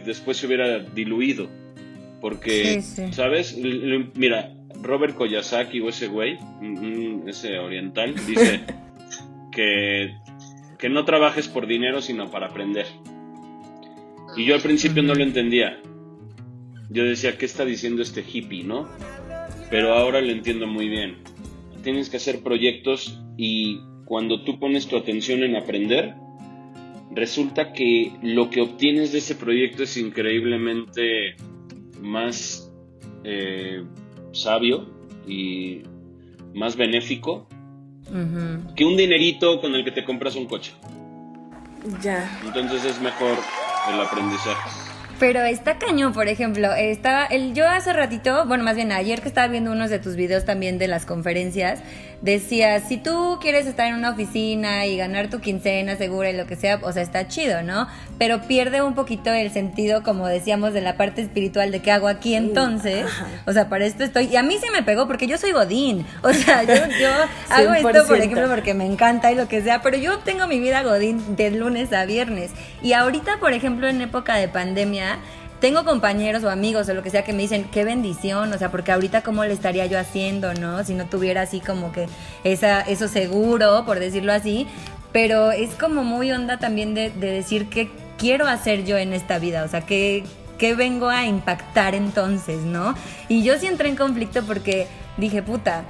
después 0.06 0.38
se 0.38 0.48
hubiera 0.48 0.80
diluido. 0.80 1.48
Porque, 2.22 2.82
Sí, 2.82 2.82
sí. 2.82 3.14
¿sabes? 3.14 3.54
L- 3.58 3.96
l- 3.96 4.12
Mira, 4.16 4.54
Robert 4.82 5.16
Koyasaki 5.16 5.80
o 5.82 5.90
ese 5.90 6.08
güey, 6.08 6.38
ese 7.28 7.58
oriental, 7.60 8.16
dice 8.28 8.62
que, 9.52 10.14
que 10.80 10.90
no 10.90 11.06
trabajes 11.06 11.48
por 11.48 11.68
dinero 11.68 12.02
sino 12.02 12.32
para 12.32 12.48
aprender. 12.48 12.86
Y 14.36 14.46
yo 14.46 14.56
al 14.56 14.62
principio 14.62 15.04
no 15.04 15.14
lo 15.14 15.24
entendía. 15.24 15.78
Yo 16.90 17.04
decía, 17.06 17.38
¿qué 17.38 17.46
está 17.46 17.66
diciendo 17.66 18.02
este 18.02 18.24
hippie, 18.28 18.64
no? 18.64 18.88
Pero 19.70 19.94
ahora 19.94 20.22
lo 20.22 20.32
entiendo 20.32 20.68
muy 20.68 20.88
bien. 20.90 21.18
Tienes 21.84 22.10
que 22.10 22.18
hacer 22.18 22.42
proyectos 22.42 23.22
y 23.38 23.82
cuando 24.06 24.44
tú 24.44 24.60
pones 24.60 24.88
tu 24.88 24.98
atención 24.98 25.44
en 25.44 25.56
aprender, 25.56 26.16
resulta 27.12 27.74
que 27.74 28.14
lo 28.22 28.50
que 28.50 28.62
obtienes 28.62 29.12
de 29.12 29.20
ese 29.20 29.36
proyecto 29.36 29.84
es 29.84 29.98
increíblemente 29.98 31.36
más 32.02 32.72
eh, 33.24 33.84
sabio 34.32 34.90
y 35.28 35.84
más 36.54 36.76
benéfico 36.76 37.48
que 38.76 38.86
un 38.86 38.98
dinerito 38.98 39.62
con 39.62 39.76
el 39.76 39.84
que 39.84 39.92
te 39.92 40.04
compras 40.04 40.36
un 40.36 40.46
coche. 40.46 40.74
Ya. 42.02 42.40
Entonces 42.46 42.86
es 42.86 43.02
mejor 43.02 43.38
el 43.92 44.00
aprendizaje. 44.00 44.93
Pero 45.20 45.42
está 45.42 45.78
cañón, 45.78 46.12
por 46.12 46.28
ejemplo, 46.28 46.74
estaba 46.74 47.26
el 47.26 47.54
yo 47.54 47.68
hace 47.68 47.94
ratito, 47.94 48.46
bueno, 48.46 48.64
más 48.64 48.76
bien 48.76 48.92
ayer 48.92 49.22
que 49.22 49.28
estaba 49.28 49.48
viendo 49.48 49.72
unos 49.72 49.90
de 49.90 50.00
tus 50.00 50.16
videos 50.16 50.44
también 50.44 50.78
de 50.78 50.88
las 50.88 51.06
conferencias, 51.06 51.82
decía, 52.24 52.80
si 52.80 52.96
tú 52.96 53.38
quieres 53.42 53.68
estar 53.68 53.86
en 53.86 53.96
una 53.96 54.12
oficina 54.12 54.86
y 54.86 54.96
ganar 54.96 55.30
tu 55.30 55.42
quincena 55.42 55.98
segura 55.98 56.30
y 56.30 56.38
lo 56.38 56.48
que 56.48 56.56
sea, 56.56 56.80
o 56.82 56.92
sea, 56.94 57.04
está 57.04 57.28
chido, 57.28 57.64
¿no? 57.64 57.88
Pero 58.18 58.44
pierde 58.44 58.82
un 58.82 58.96
poquito 58.96 59.30
el 59.34 59.52
sentido, 59.52 60.04
como 60.04 60.26
decíamos, 60.28 60.74
de 60.74 60.80
la 60.80 60.96
parte 60.96 61.22
espiritual 61.22 61.72
de 61.72 61.82
qué 61.82 61.92
hago 61.92 62.08
aquí 62.08 62.34
entonces. 62.34 63.06
O 63.46 63.52
sea, 63.52 63.68
para 63.68 63.86
esto 63.86 64.06
estoy. 64.06 64.28
Y 64.28 64.38
a 64.38 64.44
mí 64.44 64.58
se 64.58 64.72
me 64.72 64.84
pegó 64.84 65.06
porque 65.06 65.28
yo 65.28 65.38
soy 65.38 65.52
Godín. 65.52 66.06
O 66.22 66.32
sea, 66.32 66.64
yo, 66.64 66.74
yo 67.00 67.10
hago 67.50 67.74
esto, 67.74 68.08
por 68.08 68.18
ejemplo, 68.18 68.48
porque 68.48 68.74
me 68.74 68.86
encanta 68.86 69.30
y 69.30 69.36
lo 69.36 69.50
que 69.50 69.62
sea, 69.62 69.82
pero 69.82 69.98
yo 69.98 70.20
tengo 70.20 70.48
mi 70.48 70.60
vida 70.60 70.82
Godín 70.82 71.36
de 71.36 71.52
lunes 71.52 71.92
a 71.92 72.06
viernes. 72.06 72.52
Y 72.82 72.94
ahorita, 72.94 73.38
por 73.42 73.52
ejemplo, 73.52 73.90
en 73.90 74.00
época 74.00 74.36
de 74.36 74.48
pandemia, 74.48 75.20
tengo 75.64 75.86
compañeros 75.86 76.44
o 76.44 76.50
amigos 76.50 76.90
o 76.90 76.94
lo 76.94 77.04
que 77.04 77.10
sea 77.10 77.24
que 77.24 77.32
me 77.32 77.44
dicen, 77.44 77.64
qué 77.72 77.86
bendición, 77.86 78.52
o 78.52 78.58
sea, 78.58 78.70
porque 78.70 78.92
ahorita 78.92 79.22
cómo 79.22 79.46
le 79.46 79.54
estaría 79.54 79.86
yo 79.86 79.98
haciendo, 79.98 80.54
¿no? 80.54 80.84
Si 80.84 80.94
no 80.94 81.06
tuviera 81.06 81.44
así 81.44 81.62
como 81.62 81.94
que 81.94 82.10
esa, 82.44 82.82
eso 82.82 83.08
seguro, 83.08 83.86
por 83.86 83.98
decirlo 83.98 84.34
así, 84.34 84.68
pero 85.14 85.54
es 85.54 85.74
como 85.76 86.04
muy 86.04 86.30
onda 86.34 86.60
también 86.60 86.94
de, 86.94 87.12
decir 87.12 87.70
qué 87.70 87.90
quiero 88.18 88.46
hacer 88.46 88.84
yo 88.84 88.98
en 88.98 89.14
esta 89.14 89.40
vida, 89.40 89.64
o 89.64 89.70
sea, 89.70 89.86
qué, 89.86 90.26
qué 90.58 90.76
vengo 90.76 91.08
a 91.08 91.26
impactar 91.28 91.96
entonces, 91.96 92.60
¿no? 92.64 92.94
Y 93.30 93.44
yo 93.44 93.58
sí 93.58 93.66
entré 93.68 93.88
en 93.88 93.96
conflicto 93.96 94.44
porque 94.44 94.88
dije, 95.16 95.44
puta, 95.44 95.86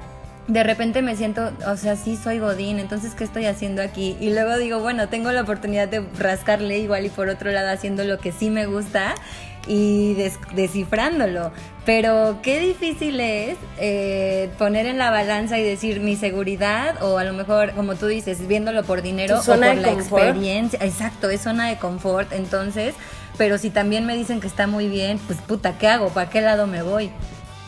de 0.48 0.64
repente 0.64 1.02
me 1.02 1.16
siento, 1.16 1.52
o 1.68 1.78
sea, 1.78 1.96
sí 1.96 2.18
soy 2.18 2.40
Godín, 2.40 2.80
entonces 2.80 3.16
¿qué 3.16 3.24
estoy 3.24 3.46
haciendo 3.46 3.82
aquí? 3.82 4.18
Y 4.20 4.32
luego 4.34 4.58
digo, 4.58 4.80
bueno, 4.80 5.08
tengo 5.08 5.32
la 5.32 5.42
oportunidad 5.42 5.88
de 5.88 6.02
rascarle 6.20 6.80
igual 6.80 7.06
y 7.06 7.10
por 7.10 7.30
otro 7.30 7.52
lado 7.52 7.70
haciendo 7.70 8.04
lo 8.04 8.20
que 8.20 8.32
sí 8.32 8.50
me 8.50 8.66
gusta 8.66 9.16
y 9.68 10.16
descifrándolo. 10.54 11.52
Pero 11.86 12.40
qué 12.42 12.60
difícil 12.60 13.20
es 13.20 13.58
eh, 13.78 14.50
poner 14.58 14.86
en 14.86 14.98
la 14.98 15.10
balanza 15.10 15.58
y 15.58 15.64
decir 15.64 16.02
mi 16.02 16.16
seguridad 16.16 17.02
o 17.02 17.18
a 17.18 17.24
lo 17.24 17.34
mejor, 17.34 17.72
como 17.72 17.96
tú 17.96 18.08
dices, 18.08 18.46
viéndolo 18.48 18.84
por 18.84 19.02
dinero 19.02 19.40
o 19.40 19.44
por 19.44 19.58
la 19.58 19.74
experiencia. 19.92 20.80
Exacto, 20.82 21.30
es 21.30 21.42
zona 21.42 21.70
de 21.70 21.78
confort. 21.78 22.32
Entonces, 22.34 22.96
pero 23.38 23.58
si 23.58 23.70
también 23.70 24.06
me 24.06 24.16
dicen 24.16 24.40
que 24.42 24.48
está 24.48 24.68
muy 24.68 24.88
bien, 24.88 25.20
pues 25.26 25.40
puta, 25.40 25.78
¿qué 25.78 25.88
hago? 25.88 26.10
¿Para 26.10 26.30
qué 26.30 26.42
lado 26.42 26.68
me 26.68 26.84
voy? 26.84 27.12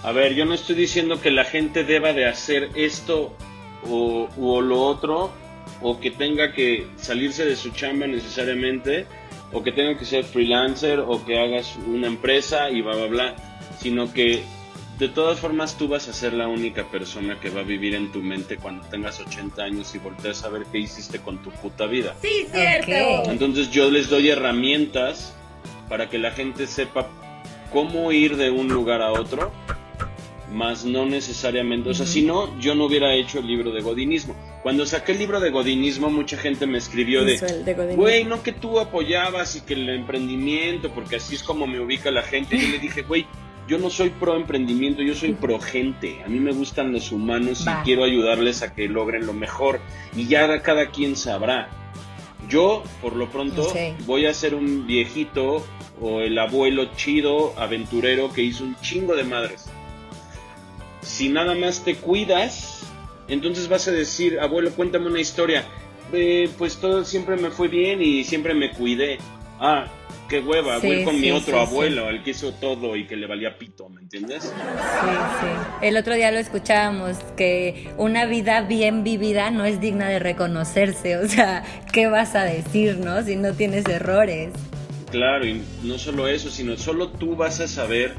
A 0.06 0.12
ver, 0.12 0.36
yo 0.36 0.46
no 0.46 0.54
estoy 0.54 0.76
diciendo 0.76 1.20
que 1.20 1.32
la 1.32 1.46
gente 1.46 1.84
deba 1.84 2.14
de 2.14 2.28
hacer 2.28 2.70
esto 2.76 3.36
o, 3.90 4.62
lo 4.62 4.80
otro, 4.80 5.32
o 5.82 6.00
que 6.00 6.12
tenga 6.12 6.54
que 6.54 6.86
salirse 6.96 7.44
de 7.44 7.56
su 7.56 7.72
chamba 7.72 8.06
necesariamente, 8.06 9.08
o 9.52 9.64
que 9.64 9.72
tenga 9.72 9.98
que 9.98 10.06
ser 10.06 10.24
freelancer, 10.24 11.00
o 11.00 11.26
que 11.26 11.40
hagas 11.40 11.76
una 11.88 12.06
empresa 12.06 12.70
y 12.70 12.84
bla, 12.84 12.96
bla, 12.96 13.08
bla, 13.08 13.36
sino 13.80 14.14
que 14.14 14.44
de 15.00 15.10
todas 15.10 15.40
formas 15.40 15.76
tú 15.76 15.88
vas 15.88 16.08
a 16.08 16.14
ser 16.14 16.34
la 16.34 16.48
única 16.48 16.84
persona 16.84 17.40
que 17.40 17.50
va 17.50 17.62
a 17.62 17.64
vivir 17.64 17.96
en 17.96 18.12
tu 18.12 18.22
mente 18.22 18.58
cuando 18.58 18.86
tengas 18.86 19.20
80 19.20 19.64
años 19.64 19.96
y 19.96 19.98
volteas 19.98 20.44
a 20.44 20.50
ver 20.50 20.68
qué 20.72 20.78
hiciste 20.78 21.18
con 21.18 21.42
tu 21.42 21.50
puta 21.50 21.88
vida. 21.88 22.14
Sí, 22.22 22.46
cierto. 22.54 23.32
Entonces 23.32 23.72
yo 23.72 23.90
les 23.90 24.08
doy 24.08 24.30
herramientas 24.30 25.36
para 25.90 26.12
que 26.12 26.20
la 26.20 26.30
gente 26.30 26.68
sepa 26.68 27.08
cómo 27.74 28.12
ir 28.12 28.38
de 28.38 28.52
un 28.52 28.68
lugar 28.68 29.02
a 29.02 29.12
otro 29.12 29.52
más 30.52 30.86
no 30.86 31.06
necesariamente, 31.06 31.90
o 31.90 31.94
sea, 31.94 32.06
si 32.06 32.22
no, 32.22 32.58
yo 32.60 32.76
no 32.76 32.86
hubiera 32.86 33.14
hecho 33.14 33.40
el 33.40 33.48
libro 33.48 33.72
de 33.72 33.82
Godinismo. 33.82 34.36
Cuando 34.64 34.86
saqué 34.86 35.12
el 35.14 35.20
libro 35.20 35.40
de 35.40 35.50
Godinismo, 35.50 36.10
mucha 36.10 36.38
gente 36.38 36.68
me 36.68 36.78
escribió 36.78 37.24
de, 37.24 37.96
güey, 37.96 38.24
no 38.24 38.42
que 38.44 38.52
tú 38.52 38.80
apoyabas 38.80 39.56
y 39.56 39.62
que 39.62 39.74
el 39.74 39.90
emprendimiento, 39.90 40.92
porque 40.92 41.18
así 41.18 41.36
es 41.36 41.44
como 41.44 41.68
me 41.68 41.80
ubica 41.80 42.12
la 42.12 42.24
gente. 42.24 42.58
Yo 42.58 42.70
le 42.70 42.80
dije, 42.80 43.04
güey, 43.04 43.26
yo 43.68 43.78
no 43.78 43.90
soy 43.90 44.10
pro 44.10 44.36
emprendimiento, 44.36 45.02
yo 45.02 45.16
soy 45.16 45.34
pro 45.34 45.60
gente. 45.60 46.22
A 46.24 46.30
mí 46.30 46.40
me 46.40 46.52
gustan 46.52 46.92
los 46.92 47.12
humanos 47.12 47.66
y 47.66 47.84
quiero 47.84 48.04
ayudarles 48.04 48.62
a 48.62 48.74
que 48.74 48.88
logren 48.88 49.26
lo 49.26 49.34
mejor. 49.34 49.80
Y 50.16 50.28
ya 50.28 50.62
cada 50.62 50.88
quien 50.92 51.16
sabrá. 51.16 51.70
Yo, 52.48 52.84
por 53.02 53.16
lo 53.16 53.30
pronto, 53.30 53.74
voy 54.06 54.28
a 54.28 54.34
ser 54.34 54.54
un 54.54 54.86
viejito 54.86 55.66
o 56.00 56.22
el 56.22 56.38
abuelo 56.38 56.86
chido, 56.96 57.54
aventurero, 57.58 58.32
que 58.32 58.44
hizo 58.44 58.64
un 58.64 58.76
chingo 58.82 59.16
de 59.16 59.24
madres 59.24 59.70
si 61.06 61.30
nada 61.30 61.56
más 61.56 61.84
te 61.84 61.96
cuidas, 61.96 62.82
entonces 63.28 63.70
vas 63.70 63.88
a 63.88 63.92
decir, 63.92 64.40
abuelo, 64.40 64.72
cuéntame 64.72 65.08
una 65.08 65.22
historia. 65.22 65.64
Eh, 66.12 66.50
pues 66.58 66.78
todo 66.78 67.04
siempre 67.06 67.36
me 67.38 67.50
fue 67.50 67.68
bien 67.68 68.02
y 68.02 68.24
siempre 68.24 68.54
me 68.54 68.72
cuidé. 68.72 69.18
Ah, 69.60 69.88
qué 70.30 70.40
hueva, 70.40 70.80
voy 70.80 71.04
con 71.04 71.20
mi 71.20 71.32
otro 71.32 71.60
abuelo, 71.60 72.10
el 72.10 72.24
que 72.24 72.32
hizo 72.32 72.54
todo 72.54 72.96
y 72.96 73.06
que 73.06 73.16
le 73.16 73.28
valía 73.28 73.58
pito, 73.58 73.90
¿me 73.90 74.02
entiendes? 74.02 74.44
Sí, 74.44 74.50
sí. 74.50 75.48
El 75.82 75.98
otro 75.98 76.16
día 76.16 76.32
lo 76.32 76.40
escuchábamos, 76.40 77.18
que 77.38 77.90
una 77.98 78.26
vida 78.26 78.62
bien 78.62 79.04
vivida 79.04 79.52
no 79.52 79.66
es 79.66 79.80
digna 79.80 80.10
de 80.10 80.20
reconocerse. 80.20 81.18
O 81.18 81.28
sea, 81.28 81.64
¿qué 81.92 82.08
vas 82.08 82.36
a 82.36 82.44
decir, 82.44 82.98
no? 82.98 83.24
Si 83.24 83.36
no 83.36 83.54
tienes 83.54 83.86
errores. 83.86 84.54
Claro, 85.12 85.46
y 85.46 85.62
no 85.84 85.98
solo 85.98 86.28
eso, 86.28 86.50
sino 86.50 86.78
solo 86.78 87.10
tú 87.10 87.36
vas 87.36 87.60
a 87.60 87.68
saber 87.68 88.16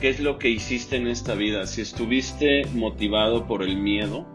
qué 0.00 0.10
es 0.10 0.20
lo 0.20 0.38
que 0.38 0.50
hiciste 0.50 0.96
en 0.96 1.06
esta 1.06 1.34
vida, 1.34 1.66
si 1.66 1.80
estuviste 1.80 2.66
motivado 2.74 3.46
por 3.46 3.62
el 3.62 3.76
miedo, 3.76 4.26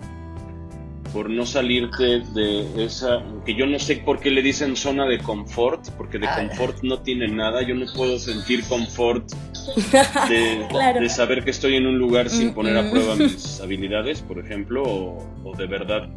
por 1.13 1.29
no 1.29 1.45
salirte 1.45 2.21
de 2.33 2.85
esa, 2.85 3.21
que 3.45 3.53
yo 3.53 3.65
no 3.65 3.79
sé 3.79 3.97
por 3.97 4.19
qué 4.19 4.31
le 4.31 4.41
dicen 4.41 4.75
zona 4.75 5.05
de 5.05 5.19
confort, 5.19 5.89
porque 5.97 6.19
de 6.19 6.27
ah. 6.27 6.35
confort 6.35 6.81
no 6.83 7.01
tiene 7.01 7.27
nada, 7.27 7.61
yo 7.61 7.75
no 7.75 7.85
puedo 7.93 8.17
sentir 8.17 8.63
confort 8.63 9.29
de, 10.29 11.09
saber 11.09 11.43
que 11.43 11.51
estoy 11.51 11.75
en 11.75 11.85
un 11.85 11.97
lugar 11.97 12.29
sin 12.29 12.53
poner 12.53 12.77
a 12.77 12.89
prueba 12.89 13.15
mis 13.15 13.59
habilidades, 13.59 14.21
por 14.21 14.39
ejemplo, 14.39 14.83
o, 14.83 15.27
o 15.43 15.55
de 15.55 15.67
verdad 15.67 16.09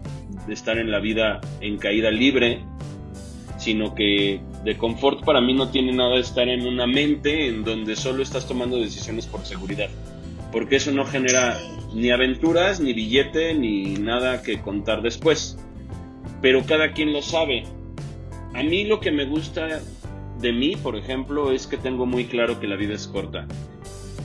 de 0.47 0.55
estar 0.55 0.79
en 0.79 0.91
la 0.91 1.01
vida 1.01 1.41
en 1.61 1.77
caída 1.77 2.11
libre, 2.11 2.65
sino 3.59 3.95
que 3.95 4.41
de 4.65 4.79
confort 4.79 5.25
para 5.25 5.41
mí 5.41 5.53
no 5.53 5.69
tiene 5.69 5.93
nada 5.93 6.19
estar 6.19 6.49
en 6.49 6.67
una 6.67 6.87
mente 6.87 7.47
en 7.47 7.65
donde 7.65 7.97
solo 7.97 8.23
estás 8.23 8.49
tomando 8.49 8.79
decisiones 8.79 9.27
por 9.27 9.45
seguridad, 9.45 9.91
porque 10.53 10.77
eso 10.77 10.91
no 10.91 11.05
genera 11.05 11.59
ni 11.95 12.11
aventuras, 12.11 12.81
ni 12.81 12.95
billete, 12.95 13.55
ni 13.55 13.95
nada 13.95 14.43
que 14.43 14.61
contar 14.61 15.03
después. 15.03 15.59
Pero 16.41 16.65
cada 16.65 16.93
quien 16.93 17.13
lo 17.13 17.23
sabe. 17.23 17.65
A 18.55 18.63
mí 18.63 18.85
lo 18.85 19.01
que 19.01 19.11
me 19.11 19.25
gusta 19.25 19.81
de 20.41 20.53
mí, 20.53 20.77
por 20.77 20.97
ejemplo, 20.97 21.53
es 21.53 21.67
que 21.67 21.77
tengo 21.77 22.07
muy 22.07 22.25
claro 22.25 22.59
que 22.59 22.67
la 22.67 22.77
vida 22.77 22.95
es 22.95 23.07
corta. 23.07 23.47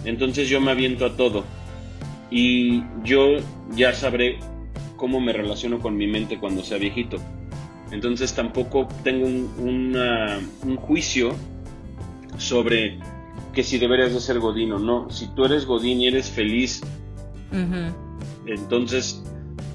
Entonces 0.05 0.49
yo 0.49 0.61
me 0.61 0.71
aviento 0.71 1.05
a 1.05 1.15
todo. 1.15 1.43
Y 2.31 2.83
yo 3.03 3.37
ya 3.75 3.93
sabré 3.93 4.39
cómo 4.97 5.19
me 5.19 5.33
relaciono 5.33 5.79
con 5.79 5.97
mi 5.97 6.07
mente 6.07 6.37
cuando 6.39 6.63
sea 6.63 6.77
viejito 6.77 7.17
entonces 7.91 8.33
tampoco 8.33 8.87
tengo 9.03 9.25
un, 9.25 10.77
juicio 10.77 11.35
sobre 12.37 12.99
que 13.53 13.63
si 13.63 13.77
deberías 13.77 14.13
de 14.13 14.19
ser 14.19 14.39
Godín 14.39 14.71
o 14.73 14.79
no. 14.79 15.09
Si 15.09 15.27
tú 15.27 15.45
eres 15.45 15.65
Godín 15.65 16.01
y 16.01 16.07
eres 16.07 16.29
feliz, 16.29 16.81
entonces 18.45 19.23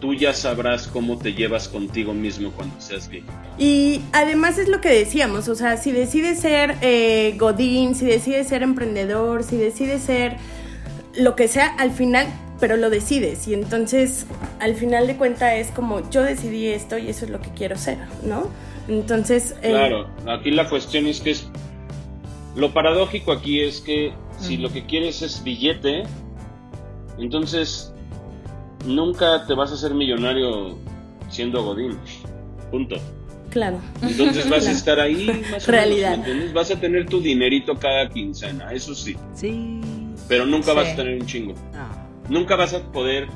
tú 0.01 0.15
ya 0.15 0.33
sabrás 0.33 0.87
cómo 0.87 1.19
te 1.19 1.33
llevas 1.33 1.69
contigo 1.69 2.13
mismo 2.13 2.51
cuando 2.51 2.81
seas 2.81 3.09
bien. 3.09 3.25
Y 3.59 4.01
además 4.13 4.59
es 4.59 4.69
lo 4.69 4.81
que 4.81 4.91
decíamos, 4.91 5.49
o 5.49 5.55
sea, 5.55 5.77
si 5.77 5.93
decides 5.93 6.41
ser 6.41 6.77
eh, 6.83 7.35
Godín, 7.39 7.95
si 7.95 8.05
decides 8.05 8.49
ser 8.49 8.63
emprendedor, 8.63 9.43
si 9.45 9.57
decides 9.57 10.03
ser 10.03 10.37
lo 11.17 11.37
que 11.37 11.49
sea, 11.49 11.75
al 11.79 11.91
final 11.91 12.27
pero 12.65 12.79
lo 12.79 12.89
decides 12.89 13.47
y 13.47 13.53
entonces 13.53 14.25
al 14.59 14.75
final 14.75 15.07
de 15.07 15.19
cuenta 15.19 15.55
es 15.55 15.71
como 15.71 16.09
yo 16.09 16.23
decidí 16.23 16.69
esto 16.69 16.97
y 16.97 17.11
eso 17.11 17.27
es 17.27 17.31
lo 17.31 17.39
que 17.39 17.51
quiero 17.51 17.77
ser, 17.77 17.99
¿no? 18.23 18.49
Entonces... 18.89 19.55
Eh, 19.61 19.69
claro, 19.69 20.09
aquí 20.27 20.51
la 20.51 20.67
cuestión 20.71 21.07
es 21.07 21.21
que 21.21 21.33
es... 21.33 21.47
Lo 22.57 22.73
paradójico 22.73 23.33
aquí 23.33 23.61
es 23.61 23.83
que 23.83 24.15
si 24.39 24.57
lo 24.57 24.73
que 24.73 24.87
quieres 24.87 25.21
es 25.21 25.45
billete, 25.45 26.05
entonces 27.19 27.93
nunca 28.87 29.45
te 29.47 29.53
vas 29.53 29.71
a 29.71 29.75
hacer 29.75 29.93
millonario 29.93 30.79
siendo 31.29 31.63
Godín. 31.63 31.99
Punto. 32.71 32.97
Claro. 33.51 33.79
Entonces 34.01 34.49
vas 34.49 34.67
a 34.67 34.73
estar 34.73 34.99
ahí 34.99 35.45
más 35.51 35.67
Realidad. 35.67 36.19
Vas 36.55 36.71
a 36.71 36.81
tener 36.81 37.11
tu 37.11 37.21
dinerito 37.21 37.75
cada 37.75 38.09
quincena, 38.09 38.73
eso 38.73 38.95
sí. 38.95 39.15
Sí. 39.35 39.83
Pero 40.29 40.47
nunca 40.47 40.73
vas 40.73 40.89
a 40.89 40.97
tener 40.97 41.21
un 41.21 41.27
chingo. 41.27 41.55
Nunca 42.29 42.57
vas 42.57 42.73
a 42.75 42.81
poder 42.81 43.29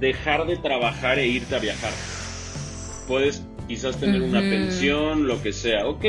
dejar 0.00 0.46
de 0.46 0.56
trabajar 0.56 1.18
e 1.18 1.26
irte 1.26 1.56
a 1.56 1.58
viajar. 1.58 1.92
Puedes 3.08 3.42
quizás 3.66 3.96
tener 3.96 4.22
una 4.22 4.40
pensión, 4.40 5.26
lo 5.26 5.42
que 5.42 5.52
sea. 5.52 5.86
Ok, 5.86 6.04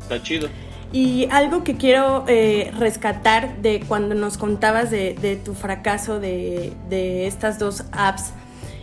está 0.00 0.22
chido. 0.22 0.48
Y 0.92 1.26
algo 1.30 1.64
que 1.64 1.76
quiero 1.76 2.24
eh, 2.28 2.72
rescatar 2.78 3.56
de 3.58 3.80
cuando 3.80 4.14
nos 4.14 4.38
contabas 4.38 4.90
de, 4.90 5.40
tu 5.44 5.54
fracaso 5.54 6.20
de, 6.20 6.72
estas 7.26 7.58
dos 7.58 7.84
apps 7.90 8.32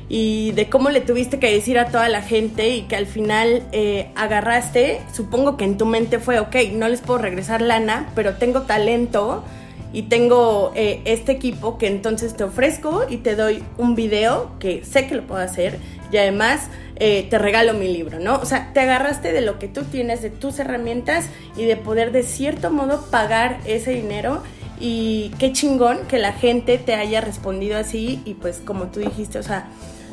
y 0.10 0.52
de 0.52 0.68
cómo 0.68 0.90
le 0.90 1.00
tuviste 1.00 1.40
que 1.40 1.54
decir 1.54 1.80
a 1.80 1.86
toda 1.86 2.10
la 2.10 2.22
gente 2.22 2.76
y 2.76 2.82
que 2.82 2.98
al 2.98 3.06
final 3.06 3.64
eh, 3.72 4.12
agarraste, 4.16 5.00
supongo 5.14 5.56
que 5.56 5.64
en 5.64 5.78
tu 5.78 5.86
mente 5.86 6.20
fue, 6.20 6.40
ok, 6.40 6.54
no 6.74 6.90
les 6.90 7.00
puedo 7.00 7.18
regresar 7.18 7.62
lana, 7.62 8.10
pero 8.14 8.36
tengo 8.36 8.64
talento 8.64 9.46
y 9.94 10.04
tengo 10.04 10.72
eh, 10.76 11.02
este 11.06 11.34
equipo 11.34 11.78
que 11.78 11.88
entonces 11.88 12.36
te 12.36 12.44
ofrezco 12.44 13.06
y 13.10 13.18
te 13.18 13.36
doy 13.36 13.64
un 13.78 13.96
video 13.96 14.58
que 14.60 14.84
sé 14.86 15.08
que 15.08 15.16
lo 15.16 15.28
puedo 15.28 15.42
hacer 15.42 15.80
y 16.12 16.18
además 16.18 16.70
eh, 16.98 17.28
te 17.30 17.38
regalo 17.38 17.74
mi 17.74 17.92
libro, 17.92 18.20
¿no? 18.20 18.36
O 18.36 18.46
sea, 18.46 18.72
te 18.74 18.80
agarraste 18.82 19.32
de 19.32 19.42
lo 19.42 19.60
que 19.60 19.68
tú 19.68 19.84
tienes, 19.84 20.22
de 20.22 20.30
tus 20.30 20.60
herramientas 20.60 21.26
y 21.58 21.66
de 21.66 21.76
poder 21.76 22.12
de 22.12 22.24
cierto 22.24 22.70
modo 22.70 23.06
pagar 23.10 23.60
ese 23.66 23.92
dinero 23.92 24.44
y 24.80 25.32
qué 25.40 25.52
chingón 25.52 26.00
que 26.08 26.20
la 26.20 26.34
gente 26.34 26.78
te 26.78 26.96
haya 26.96 27.22
respondido 27.22 27.78
así 27.78 28.22
y 28.26 28.36
pues 28.36 28.62
como 28.64 28.88
tú 28.88 29.00
dijiste, 29.00 29.40
o 29.40 29.44
sea, 29.44 29.68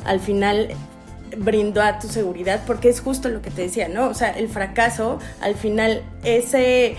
al 0.05 0.19
final 0.19 0.69
brindó 1.37 1.81
a 1.81 1.99
tu 1.99 2.07
seguridad 2.07 2.63
porque 2.65 2.89
es 2.89 3.01
justo 3.01 3.29
lo 3.29 3.41
que 3.41 3.51
te 3.51 3.63
decía, 3.63 3.87
¿no? 3.87 4.07
O 4.07 4.13
sea, 4.13 4.31
el 4.31 4.49
fracaso, 4.49 5.19
al 5.41 5.55
final 5.55 6.01
ese 6.23 6.95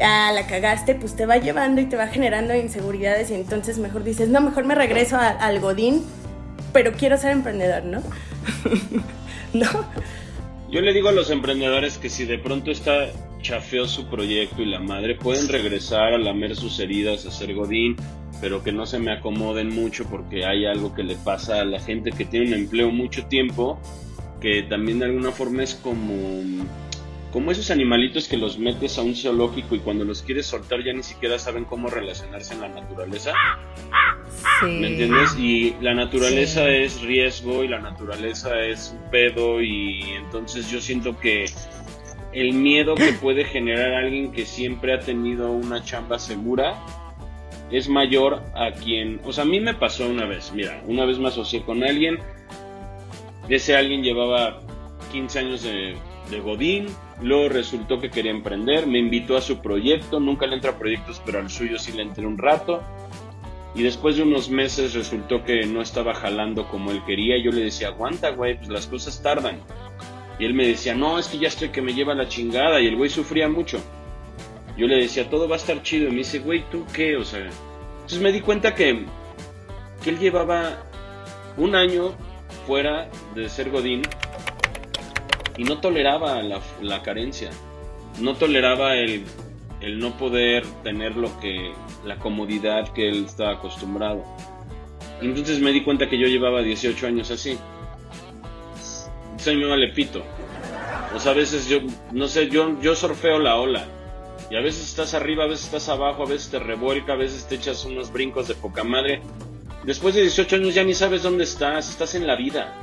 ah, 0.00 0.30
la 0.32 0.46
cagaste, 0.46 0.94
pues 0.94 1.16
te 1.16 1.26
va 1.26 1.38
llevando 1.38 1.80
y 1.80 1.86
te 1.86 1.96
va 1.96 2.06
generando 2.08 2.54
inseguridades 2.54 3.30
y 3.30 3.34
entonces 3.34 3.78
mejor 3.78 4.04
dices, 4.04 4.28
no, 4.28 4.40
mejor 4.40 4.64
me 4.64 4.74
regreso 4.74 5.16
al 5.18 5.60
Godín, 5.60 6.02
pero 6.72 6.92
quiero 6.92 7.16
ser 7.16 7.32
emprendedor, 7.32 7.84
¿no? 7.84 8.02
¿No? 9.52 9.66
Yo 10.70 10.80
le 10.80 10.94
digo 10.94 11.10
a 11.10 11.12
los 11.12 11.30
emprendedores 11.30 11.98
que 11.98 12.08
si 12.08 12.24
de 12.24 12.38
pronto 12.38 12.70
está 12.70 13.08
chafeó 13.42 13.86
su 13.86 14.06
proyecto 14.06 14.62
y 14.62 14.66
la 14.66 14.80
madre, 14.80 15.16
pueden 15.16 15.48
regresar 15.48 16.14
a 16.14 16.18
lamer 16.18 16.56
sus 16.56 16.78
heridas, 16.80 17.26
a 17.26 17.30
ser 17.30 17.52
Godín, 17.54 17.96
pero 18.40 18.62
que 18.62 18.72
no 18.72 18.86
se 18.86 18.98
me 18.98 19.12
acomoden 19.12 19.68
mucho 19.68 20.04
porque 20.04 20.46
hay 20.46 20.64
algo 20.64 20.94
que 20.94 21.02
le 21.02 21.16
pasa 21.16 21.60
a 21.60 21.64
la 21.64 21.80
gente 21.80 22.12
que 22.12 22.24
tiene 22.24 22.46
un 22.46 22.54
empleo 22.54 22.90
mucho 22.90 23.26
tiempo, 23.26 23.78
que 24.40 24.62
también 24.62 25.00
de 25.00 25.06
alguna 25.06 25.30
forma 25.30 25.62
es 25.62 25.74
como 25.74 26.40
como 27.32 27.50
esos 27.50 27.70
animalitos 27.70 28.28
que 28.28 28.36
los 28.36 28.58
metes 28.58 28.98
a 28.98 29.02
un 29.02 29.16
zoológico 29.16 29.74
y 29.74 29.80
cuando 29.80 30.04
los 30.04 30.22
quieres 30.22 30.46
soltar 30.46 30.84
ya 30.84 30.92
ni 30.92 31.02
siquiera 31.02 31.38
saben 31.38 31.64
cómo 31.64 31.88
relacionarse 31.88 32.54
en 32.54 32.60
la 32.60 32.68
naturaleza. 32.68 33.32
¿Me 34.62 34.88
entiendes? 34.88 35.34
Y 35.38 35.74
la 35.80 35.94
naturaleza 35.94 36.68
es 36.68 37.00
riesgo 37.00 37.64
y 37.64 37.68
la 37.68 37.78
naturaleza 37.78 38.60
es 38.60 38.94
un 38.94 39.10
pedo 39.10 39.62
y 39.62 40.02
entonces 40.14 40.70
yo 40.70 40.80
siento 40.80 41.18
que 41.18 41.46
el 42.32 42.52
miedo 42.52 42.94
que 42.94 43.12
puede 43.14 43.44
generar 43.44 43.94
alguien 43.94 44.32
que 44.32 44.44
siempre 44.44 44.92
ha 44.92 45.00
tenido 45.00 45.50
una 45.50 45.82
chamba 45.82 46.18
segura 46.18 46.84
es 47.70 47.88
mayor 47.88 48.42
a 48.54 48.72
quien, 48.72 49.20
o 49.24 49.32
sea, 49.32 49.44
a 49.44 49.46
mí 49.46 49.58
me 49.58 49.72
pasó 49.72 50.06
una 50.06 50.26
vez, 50.26 50.52
mira, 50.52 50.82
una 50.86 51.06
vez 51.06 51.18
me 51.18 51.28
asocié 51.28 51.62
con 51.62 51.82
alguien, 51.82 52.18
ese 53.48 53.74
alguien 53.74 54.02
llevaba 54.02 54.60
15 55.10 55.38
años 55.38 55.62
de, 55.62 55.96
de 56.30 56.40
Godín, 56.40 56.86
Luego 57.22 57.48
resultó 57.48 58.00
que 58.00 58.10
quería 58.10 58.32
emprender, 58.32 58.86
me 58.86 58.98
invitó 58.98 59.36
a 59.36 59.40
su 59.40 59.58
proyecto, 59.58 60.18
nunca 60.18 60.46
le 60.46 60.56
entra 60.56 60.72
a 60.72 60.78
proyectos, 60.78 61.22
pero 61.24 61.38
al 61.38 61.50
suyo 61.50 61.78
sí 61.78 61.92
le 61.92 62.02
entré 62.02 62.26
un 62.26 62.36
rato. 62.36 62.82
Y 63.74 63.82
después 63.82 64.16
de 64.16 64.22
unos 64.22 64.50
meses 64.50 64.92
resultó 64.92 65.44
que 65.44 65.64
no 65.66 65.80
estaba 65.80 66.14
jalando 66.14 66.68
como 66.68 66.90
él 66.90 67.02
quería. 67.06 67.38
Yo 67.38 67.52
le 67.52 67.64
decía, 67.64 67.88
aguanta, 67.88 68.30
güey, 68.30 68.56
pues 68.58 68.68
las 68.68 68.86
cosas 68.86 69.22
tardan. 69.22 69.60
Y 70.38 70.44
él 70.44 70.52
me 70.52 70.66
decía, 70.66 70.94
no, 70.94 71.18
es 71.18 71.28
que 71.28 71.38
ya 71.38 71.48
estoy 71.48 71.70
que 71.70 71.80
me 71.80 71.94
lleva 71.94 72.14
la 72.14 72.28
chingada. 72.28 72.80
Y 72.80 72.86
el 72.86 72.96
güey 72.96 73.08
sufría 73.08 73.48
mucho. 73.48 73.80
Yo 74.76 74.86
le 74.86 74.96
decía, 74.96 75.30
todo 75.30 75.48
va 75.48 75.56
a 75.56 75.58
estar 75.58 75.82
chido. 75.82 76.08
Y 76.08 76.10
me 76.10 76.18
dice, 76.18 76.40
güey, 76.40 76.64
¿tú 76.70 76.84
qué? 76.92 77.16
O 77.16 77.24
sea, 77.24 77.40
entonces 77.40 78.20
me 78.20 78.32
di 78.32 78.40
cuenta 78.40 78.74
que, 78.74 79.06
que 80.02 80.10
él 80.10 80.18
llevaba 80.18 80.82
un 81.56 81.74
año 81.74 82.12
fuera 82.66 83.08
de 83.34 83.48
ser 83.48 83.70
Godín 83.70 84.02
y 85.56 85.64
no 85.64 85.78
toleraba 85.78 86.42
la, 86.42 87.02
carencia, 87.02 87.50
no 88.20 88.34
toleraba 88.34 88.96
el, 88.96 89.24
no 89.98 90.16
poder 90.16 90.64
tener 90.82 91.16
lo 91.16 91.38
que, 91.40 91.72
la 92.04 92.18
comodidad 92.18 92.92
que 92.92 93.08
él 93.08 93.24
estaba 93.26 93.52
acostumbrado. 93.52 94.24
entonces 95.20 95.60
me 95.60 95.72
di 95.72 95.82
cuenta 95.82 96.08
que 96.08 96.18
yo 96.18 96.26
llevaba 96.26 96.62
18 96.62 97.06
años 97.06 97.30
así. 97.30 97.58
Soy 99.36 99.56
me 99.56 99.66
vale 99.66 99.88
pito. 99.88 100.22
O 101.14 101.18
sea, 101.18 101.32
a 101.32 101.34
veces 101.34 101.68
yo, 101.68 101.80
no 102.12 102.28
sé, 102.28 102.48
yo, 102.48 102.80
yo 102.80 102.94
surfeo 102.94 103.38
la 103.38 103.56
ola. 103.56 103.86
Y 104.50 104.56
a 104.56 104.60
veces 104.60 104.88
estás 104.88 105.14
arriba, 105.14 105.44
a 105.44 105.46
veces 105.46 105.66
estás 105.66 105.88
abajo, 105.88 106.22
a 106.22 106.26
veces 106.26 106.50
te 106.50 106.58
revuelca, 106.58 107.14
a 107.14 107.16
veces 107.16 107.46
te 107.46 107.56
echas 107.56 107.84
unos 107.84 108.12
brincos 108.12 108.48
de 108.48 108.54
poca 108.54 108.84
madre. 108.84 109.20
Después 109.84 110.14
de 110.14 110.22
18 110.22 110.56
años 110.56 110.74
ya 110.74 110.84
ni 110.84 110.94
sabes 110.94 111.22
dónde 111.22 111.44
estás, 111.44 111.90
estás 111.90 112.14
en 112.14 112.26
la 112.26 112.36
vida. 112.36 112.74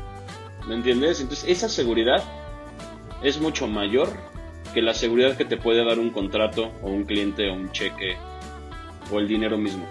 ¿Me 0.67 0.75
entiendes? 0.75 1.21
Entonces 1.21 1.47
esa 1.47 1.69
seguridad 1.69 2.23
es 3.23 3.39
mucho 3.39 3.67
mayor 3.67 4.09
que 4.73 4.81
la 4.81 4.93
seguridad 4.93 5.35
que 5.35 5.45
te 5.45 5.57
puede 5.57 5.83
dar 5.83 5.99
un 5.99 6.11
contrato 6.11 6.71
o 6.81 6.89
un 6.89 7.03
cliente 7.03 7.49
o 7.49 7.53
un 7.53 7.71
cheque 7.71 8.17
o 9.11 9.19
el 9.19 9.27
dinero 9.27 9.57
mismo. 9.57 9.85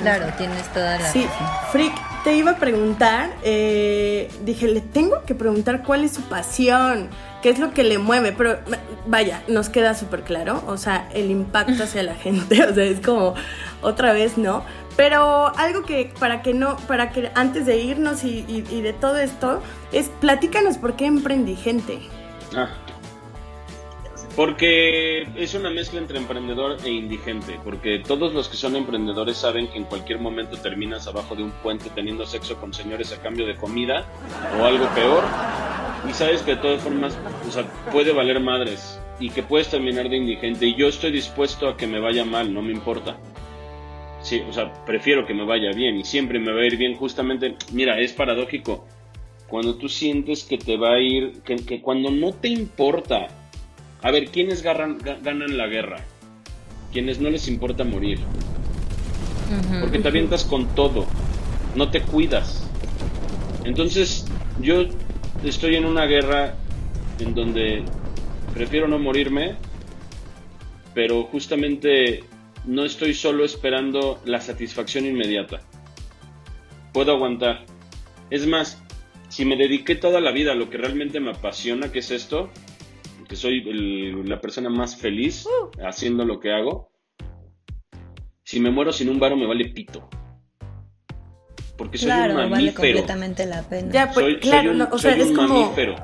Claro, 0.00 0.32
tienes 0.38 0.66
toda 0.72 0.98
la 0.98 1.12
Sí, 1.12 1.26
Frick, 1.72 1.92
te 2.24 2.34
iba 2.36 2.52
a 2.52 2.56
preguntar, 2.56 3.30
eh, 3.42 4.30
dije, 4.44 4.66
le 4.66 4.80
tengo 4.80 5.22
que 5.26 5.34
preguntar 5.34 5.82
cuál 5.82 6.04
es 6.04 6.12
su 6.12 6.22
pasión, 6.22 7.08
qué 7.42 7.50
es 7.50 7.58
lo 7.58 7.72
que 7.72 7.84
le 7.84 7.98
mueve, 7.98 8.32
pero 8.32 8.58
vaya, 9.06 9.42
nos 9.46 9.68
queda 9.68 9.94
súper 9.94 10.22
claro, 10.22 10.62
o 10.66 10.78
sea, 10.78 11.08
el 11.12 11.30
impacto 11.30 11.84
hacia 11.84 12.02
la 12.02 12.14
gente, 12.16 12.64
o 12.64 12.74
sea, 12.74 12.84
es 12.84 13.00
como 13.00 13.34
otra 13.82 14.12
vez, 14.14 14.38
¿no? 14.38 14.64
Pero 15.00 15.56
algo 15.56 15.80
que 15.80 16.12
para 16.20 16.42
que 16.42 16.52
no, 16.52 16.76
para 16.86 17.10
que 17.10 17.30
antes 17.34 17.64
de 17.64 17.78
irnos 17.78 18.22
y, 18.22 18.42
de 18.42 18.92
todo 18.92 19.16
esto, 19.16 19.62
es 19.92 20.10
platícanos 20.20 20.76
por 20.76 20.94
qué 20.94 21.06
emprendí 21.06 21.56
gente. 21.56 22.00
Ah, 22.54 22.68
porque 24.36 25.22
es 25.36 25.54
una 25.54 25.70
mezcla 25.70 26.00
entre 26.00 26.18
emprendedor 26.18 26.76
e 26.84 26.90
indigente, 26.90 27.58
porque 27.64 28.02
todos 28.06 28.34
los 28.34 28.50
que 28.50 28.58
son 28.58 28.76
emprendedores 28.76 29.38
saben 29.38 29.68
que 29.68 29.78
en 29.78 29.84
cualquier 29.84 30.18
momento 30.18 30.58
terminas 30.58 31.06
abajo 31.06 31.34
de 31.34 31.44
un 31.44 31.50
puente 31.50 31.88
teniendo 31.94 32.26
sexo 32.26 32.60
con 32.60 32.74
señores 32.74 33.10
a 33.10 33.22
cambio 33.22 33.46
de 33.46 33.56
comida 33.56 34.04
o 34.60 34.64
algo 34.66 34.86
peor, 34.88 35.24
y 36.10 36.12
sabes 36.12 36.42
que 36.42 36.56
de 36.56 36.60
todas 36.60 36.82
formas, 36.82 37.16
o 37.48 37.50
sea, 37.50 37.64
puede 37.90 38.12
valer 38.12 38.38
madres 38.38 39.00
y 39.18 39.30
que 39.30 39.42
puedes 39.42 39.70
terminar 39.70 40.10
de 40.10 40.18
indigente 40.18 40.66
y 40.66 40.74
yo 40.74 40.88
estoy 40.88 41.10
dispuesto 41.10 41.70
a 41.70 41.78
que 41.78 41.86
me 41.86 42.00
vaya 42.00 42.26
mal, 42.26 42.52
no 42.52 42.60
me 42.60 42.72
importa. 42.72 43.16
Sí, 44.30 44.44
o 44.48 44.52
sea, 44.52 44.72
prefiero 44.84 45.26
que 45.26 45.34
me 45.34 45.44
vaya 45.44 45.72
bien 45.72 45.96
y 45.96 46.04
siempre 46.04 46.38
me 46.38 46.52
va 46.52 46.60
a 46.60 46.64
ir 46.64 46.76
bien. 46.76 46.94
Justamente, 46.94 47.56
mira, 47.72 47.98
es 47.98 48.12
paradójico. 48.12 48.86
Cuando 49.48 49.74
tú 49.74 49.88
sientes 49.88 50.44
que 50.44 50.56
te 50.56 50.76
va 50.76 50.92
a 50.92 51.00
ir, 51.00 51.40
que, 51.42 51.82
cuando 51.82 52.12
no 52.12 52.32
te 52.32 52.46
importa. 52.46 53.26
A 54.00 54.10
ver, 54.12 54.28
¿quiénes 54.28 54.62
ganan, 54.62 54.98
ganan 54.98 55.58
la 55.58 55.66
guerra? 55.66 55.96
Quienes 56.92 57.18
no 57.18 57.28
les 57.28 57.48
importa 57.48 57.82
morir. 57.82 58.20
Porque 59.80 59.98
te 59.98 60.06
avientas 60.06 60.44
con 60.44 60.76
todo. 60.76 61.06
No 61.74 61.90
te 61.90 62.00
cuidas. 62.00 62.70
Entonces, 63.64 64.26
yo 64.60 64.84
estoy 65.42 65.74
en 65.74 65.86
una 65.86 66.06
guerra 66.06 66.54
en 67.18 67.34
donde 67.34 67.82
prefiero 68.54 68.86
no 68.86 69.00
morirme, 69.00 69.56
pero 70.94 71.24
justamente 71.24 72.22
no 72.64 72.84
estoy 72.84 73.14
solo 73.14 73.44
esperando 73.44 74.20
la 74.24 74.40
satisfacción 74.40 75.06
inmediata. 75.06 75.60
Puedo 76.92 77.12
aguantar. 77.12 77.64
Es 78.30 78.46
más, 78.46 78.82
si 79.28 79.44
me 79.44 79.56
dediqué 79.56 79.94
toda 79.94 80.20
la 80.20 80.32
vida 80.32 80.52
a 80.52 80.54
lo 80.54 80.70
que 80.70 80.78
realmente 80.78 81.20
me 81.20 81.30
apasiona, 81.30 81.90
que 81.90 82.00
es 82.00 82.10
esto, 82.10 82.50
que 83.28 83.36
soy 83.36 83.62
la 84.24 84.40
persona 84.40 84.70
más 84.70 84.96
feliz 84.96 85.46
uh. 85.46 85.70
haciendo 85.86 86.24
lo 86.24 86.40
que 86.40 86.52
hago, 86.52 86.90
si 88.42 88.58
me 88.58 88.70
muero 88.70 88.92
sin 88.92 89.08
un 89.08 89.20
varo 89.20 89.36
me 89.36 89.46
vale 89.46 89.68
pito. 89.68 90.08
Porque 91.76 91.96
soy 91.96 92.10
un 92.10 92.18
mamífero. 92.18 92.50
Vale 92.50 92.74
completamente 92.74 93.46
la 93.46 93.62
pena. 93.62 94.10
Pues, 94.12 94.38
soy, 94.42 94.68
un, 94.68 95.34
mamífero. 95.34 95.94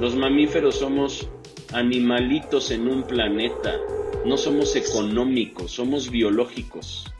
Los 0.00 0.14
mamíferos 0.14 0.80
somos 0.80 1.30
animalitos 1.72 2.70
en 2.72 2.88
un 2.88 3.04
planeta 3.04 3.76
no 4.24 4.36
somos 4.36 4.76
económicos, 4.76 5.72
somos 5.72 6.10
biológicos. 6.10 7.12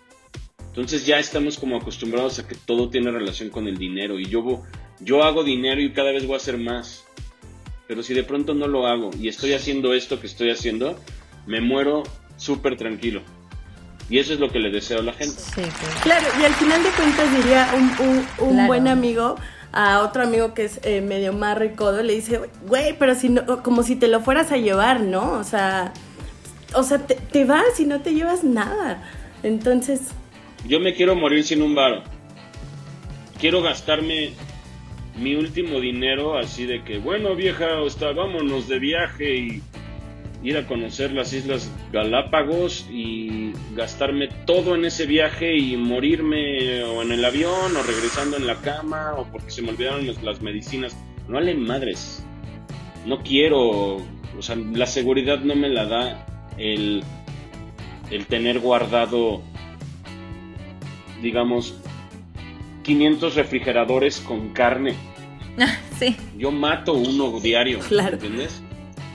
Entonces 0.68 1.06
ya 1.06 1.18
estamos 1.18 1.58
como 1.58 1.76
acostumbrados 1.76 2.38
a 2.38 2.46
que 2.46 2.54
todo 2.54 2.88
tiene 2.88 3.10
relación 3.10 3.50
con 3.50 3.66
el 3.66 3.78
dinero 3.78 4.18
y 4.20 4.26
yo, 4.26 4.62
yo 5.00 5.24
hago 5.24 5.42
dinero 5.42 5.80
y 5.80 5.92
cada 5.92 6.12
vez 6.12 6.26
voy 6.26 6.34
a 6.34 6.36
hacer 6.36 6.58
más. 6.58 7.04
Pero 7.86 8.02
si 8.02 8.14
de 8.14 8.22
pronto 8.22 8.54
no 8.54 8.68
lo 8.68 8.86
hago 8.86 9.10
y 9.18 9.28
estoy 9.28 9.54
haciendo 9.54 9.94
esto 9.94 10.20
que 10.20 10.26
estoy 10.26 10.50
haciendo, 10.50 10.98
me 11.46 11.60
muero 11.60 12.04
súper 12.36 12.76
tranquilo. 12.76 13.22
Y 14.10 14.18
eso 14.18 14.32
es 14.32 14.40
lo 14.40 14.50
que 14.50 14.58
le 14.58 14.70
deseo 14.70 15.00
a 15.00 15.02
la 15.02 15.12
gente. 15.12 15.42
Claro, 16.02 16.26
y 16.40 16.44
al 16.44 16.54
final 16.54 16.82
de 16.82 16.90
cuentas 16.90 17.36
diría 17.36 17.68
un, 18.38 18.66
buen 18.66 18.88
amigo, 18.88 19.36
a 19.72 20.00
otro 20.00 20.22
amigo 20.22 20.54
que 20.54 20.64
es 20.64 20.80
eh, 20.82 21.02
medio 21.02 21.32
más 21.32 21.58
ricodo, 21.58 22.02
le 22.02 22.14
dice, 22.14 22.40
güey, 22.66 22.96
pero 22.98 23.14
si 23.14 23.28
no, 23.28 23.62
como 23.62 23.82
si 23.82 23.96
te 23.96 24.08
lo 24.08 24.20
fueras 24.20 24.50
a 24.50 24.56
llevar, 24.56 25.00
¿no? 25.00 25.32
O 25.32 25.44
sea, 25.44 25.92
o 26.74 26.82
sea, 26.82 26.98
te, 27.06 27.44
vas 27.44 27.78
y 27.80 27.84
no 27.86 28.00
te 28.00 28.14
llevas 28.14 28.44
nada. 28.44 29.02
Entonces, 29.42 30.00
Yo 30.66 30.80
me 30.80 30.94
quiero 30.94 31.14
morir 31.14 31.44
sin 31.44 31.62
un 31.62 31.74
varo. 31.74 32.02
Quiero 33.40 33.62
gastarme 33.62 34.30
mi 35.16 35.34
último 35.34 35.80
dinero 35.80 36.36
así 36.38 36.66
de 36.66 36.82
que, 36.84 36.98
bueno 36.98 37.34
vieja, 37.34 37.80
o 37.80 37.90
sea, 37.90 38.12
vámonos 38.12 38.68
de 38.68 38.78
viaje 38.78 39.36
y 39.36 39.62
ir 40.42 40.56
a 40.56 40.66
conocer 40.66 41.12
las 41.12 41.32
Islas 41.32 41.68
Galápagos 41.92 42.86
y 42.90 43.52
gastarme 43.74 44.28
todo 44.46 44.74
en 44.76 44.84
ese 44.84 45.06
viaje 45.06 45.56
y 45.56 45.76
morirme 45.76 46.82
o 46.84 47.02
en 47.02 47.10
el 47.12 47.24
avión 47.24 47.76
o 47.76 47.82
regresando 47.82 48.36
en 48.36 48.46
la 48.46 48.56
cama 48.56 49.14
o 49.16 49.24
porque 49.30 49.50
se 49.50 49.62
me 49.62 49.70
olvidaron 49.70 50.06
las- 50.22 50.40
medicinas. 50.40 50.96
No 51.26 51.34
vale 51.34 51.54
madres. 51.54 52.24
No 53.06 53.22
quiero, 53.22 53.96
o 53.96 54.02
sea, 54.42 54.56
la 54.56 54.86
seguridad 54.86 55.40
no 55.40 55.54
me 55.56 55.68
la 55.68 55.84
da 55.86 56.26
el, 56.58 57.02
el 58.10 58.26
tener 58.26 58.60
guardado, 58.60 59.42
digamos, 61.22 61.74
500 62.84 63.34
refrigeradores 63.34 64.20
con 64.20 64.50
carne. 64.50 64.94
sí. 65.98 66.16
Yo 66.36 66.50
mato 66.50 66.94
uno 66.94 67.38
diario, 67.40 67.80
Claro. 67.80 68.14
¿entiendes? 68.14 68.62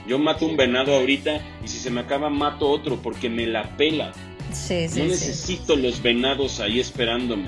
Yo 0.06 0.18
mato 0.18 0.44
un 0.46 0.56
venado 0.56 0.94
ahorita 0.94 1.40
y 1.64 1.68
si 1.68 1.78
se 1.78 1.90
me 1.90 2.00
acaba 2.00 2.28
mato 2.28 2.68
otro 2.68 2.96
porque 2.96 3.30
me 3.30 3.46
la 3.46 3.76
pela. 3.76 4.12
Sí, 4.52 4.86
sí, 4.88 4.98
no 5.00 5.04
sí. 5.06 5.10
necesito 5.10 5.74
los 5.76 6.02
venados 6.02 6.60
ahí 6.60 6.78
esperándome. 6.78 7.46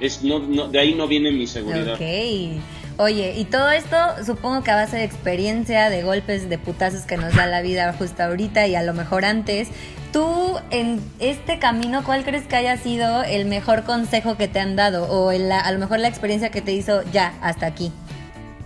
Es, 0.00 0.22
no, 0.24 0.40
no, 0.40 0.66
de 0.68 0.80
ahí 0.80 0.94
no 0.94 1.06
viene 1.06 1.30
mi 1.30 1.46
seguridad. 1.46 1.94
Ok. 1.94 2.60
Oye, 2.98 3.34
y 3.36 3.44
todo 3.44 3.70
esto 3.72 3.96
supongo 4.24 4.62
que 4.62 4.70
a 4.70 4.76
base 4.76 4.96
de 4.96 5.04
experiencia, 5.04 5.90
de 5.90 6.02
golpes, 6.02 6.48
de 6.48 6.56
putazos 6.56 7.02
que 7.02 7.18
nos 7.18 7.34
da 7.34 7.46
la 7.46 7.60
vida 7.60 7.94
justo 7.98 8.22
ahorita 8.22 8.66
y 8.66 8.74
a 8.74 8.82
lo 8.82 8.94
mejor 8.94 9.26
antes. 9.26 9.68
Tú 10.12 10.58
en 10.70 11.02
este 11.18 11.58
camino, 11.58 12.04
¿cuál 12.04 12.24
crees 12.24 12.46
que 12.46 12.56
haya 12.56 12.78
sido 12.78 13.22
el 13.22 13.44
mejor 13.44 13.84
consejo 13.84 14.38
que 14.38 14.48
te 14.48 14.60
han 14.60 14.76
dado? 14.76 15.04
O 15.10 15.28
a 15.28 15.72
lo 15.72 15.78
mejor 15.78 15.98
la 15.98 16.08
experiencia 16.08 16.50
que 16.50 16.62
te 16.62 16.72
hizo 16.72 17.02
ya, 17.12 17.34
hasta 17.42 17.66
aquí. 17.66 17.92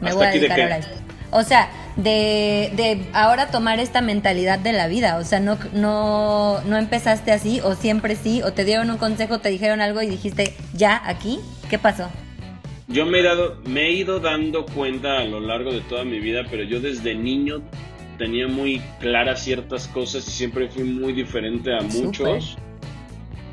Me 0.00 0.10
¿Hasta 0.10 0.18
voy 0.18 0.26
a 0.26 0.30
de 0.30 0.38
dedicar 0.38 0.60
ahora 0.60 0.74
a 0.76 0.78
esto. 0.78 0.94
O 1.32 1.42
sea, 1.42 1.68
de, 1.96 2.72
de 2.76 3.04
ahora 3.12 3.48
tomar 3.48 3.80
esta 3.80 4.00
mentalidad 4.00 4.60
de 4.60 4.72
la 4.72 4.86
vida. 4.86 5.16
O 5.16 5.24
sea, 5.24 5.40
no, 5.40 5.58
no, 5.72 6.60
no 6.62 6.76
empezaste 6.76 7.32
así, 7.32 7.60
o 7.62 7.74
siempre 7.74 8.14
sí, 8.14 8.42
o 8.42 8.52
te 8.52 8.64
dieron 8.64 8.90
un 8.90 8.98
consejo, 8.98 9.40
te 9.40 9.48
dijeron 9.48 9.80
algo 9.80 10.02
y 10.02 10.08
dijiste, 10.08 10.54
ya, 10.72 11.02
aquí. 11.04 11.40
¿Qué 11.68 11.78
pasó? 11.78 12.08
Yo 12.90 13.07
me 13.07 13.20
he, 13.20 13.22
dado, 13.22 13.57
me 13.66 13.87
he 13.87 13.92
ido 13.92 14.18
dando 14.18 14.66
cuenta 14.66 15.18
a 15.18 15.24
lo 15.24 15.38
largo 15.38 15.72
de 15.72 15.81
toda 15.83 16.05
mi 16.05 16.18
vida, 16.18 16.44
pero 16.50 16.64
yo 16.64 16.81
desde 16.81 17.14
niño 17.14 17.62
tenía 18.18 18.48
muy 18.48 18.83
claras 18.98 19.44
ciertas 19.44 19.87
cosas 19.88 20.26
y 20.26 20.31
siempre 20.33 20.68
fui 20.68 20.83
muy 20.85 21.12
diferente 21.12 21.72
a 21.72 21.81
muchos. 21.81 22.59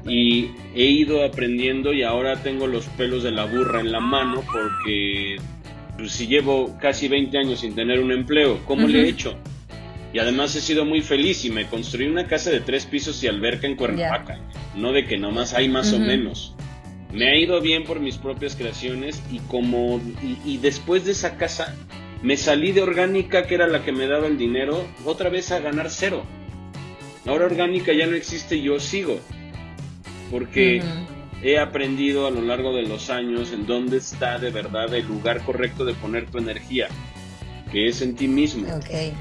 Y 0.08 0.52
he 0.74 0.86
ido 0.86 1.24
aprendiendo 1.24 1.94
y 1.94 2.02
ahora 2.02 2.42
tengo 2.42 2.66
los 2.66 2.86
pelos 2.86 3.24
de 3.24 3.32
la 3.32 3.46
burra 3.46 3.80
en 3.80 3.92
la 3.92 4.00
mano 4.00 4.44
porque 4.52 5.38
pues, 5.98 6.12
si 6.14 6.28
llevo 6.28 6.76
casi 6.82 7.08
20 7.08 7.38
años 7.38 7.60
sin 7.60 7.76
tener 7.76 8.00
un 8.00 8.12
empleo, 8.12 8.60
¿cómo 8.66 8.88
le 8.88 9.04
he 9.04 9.10
hecho? 9.10 9.38
Y 10.14 10.20
además 10.20 10.56
he 10.56 10.62
sido 10.62 10.84
muy 10.84 11.02
feliz 11.02 11.46
y 11.46 11.52
me 11.52 11.68
construí 11.68 12.08
una 12.08 12.26
casa 12.26 12.50
de 12.50 12.60
tres 12.62 12.88
pisos 12.88 13.24
y 13.24 13.28
alberca 13.28 13.68
en 13.68 13.76
Cuernavaca. 13.76 14.40
No 14.76 14.94
de 14.94 15.06
que 15.06 15.18
nomás 15.18 15.54
hay 15.54 15.70
más 15.70 15.94
o 15.94 16.00
menos. 16.00 16.57
Me 17.12 17.30
ha 17.30 17.36
ido 17.38 17.62
bien 17.62 17.84
por 17.84 18.00
mis 18.00 18.18
propias 18.18 18.56
creaciones 18.56 19.22
y 19.32 19.40
como 19.40 20.00
y, 20.22 20.40
y 20.46 20.58
después 20.58 21.06
de 21.06 21.14
esa 21.14 21.38
casa 21.38 21.76
me 22.22 22.36
salí 22.36 22.72
de 22.72 22.82
orgánica 22.82 23.48
que 23.48 23.56
era 23.56 23.68
la 23.68 23.84
que 23.84 23.92
me 23.92 24.08
daba 24.08 24.28
el 24.28 24.38
dinero 24.38 24.86
otra 25.06 25.30
vez 25.30 25.52
a 25.52 25.60
ganar 25.60 25.90
cero. 25.90 26.24
Ahora 27.26 27.46
orgánica 27.46 27.94
ya 27.94 28.08
no 28.08 28.16
existe 28.16 28.56
y 28.56 28.64
yo 28.64 28.80
sigo 28.80 29.20
porque 30.32 30.82
he 31.44 31.58
aprendido 31.60 32.28
a 32.28 32.32
lo 32.32 32.42
largo 32.42 32.74
de 32.76 32.84
los 32.84 33.10
años 33.10 33.52
en 33.52 33.66
dónde 33.66 33.98
está 33.98 34.40
de 34.40 34.50
verdad 34.50 34.94
el 34.94 35.06
lugar 35.06 35.44
correcto 35.44 35.86
de 35.86 35.94
poner 35.94 36.26
tu 36.30 36.38
energía, 36.38 36.88
que 37.72 37.88
es 37.88 38.02
en 38.02 38.16
ti 38.16 38.28
mismo, 38.28 38.68
Ok. 38.76 39.14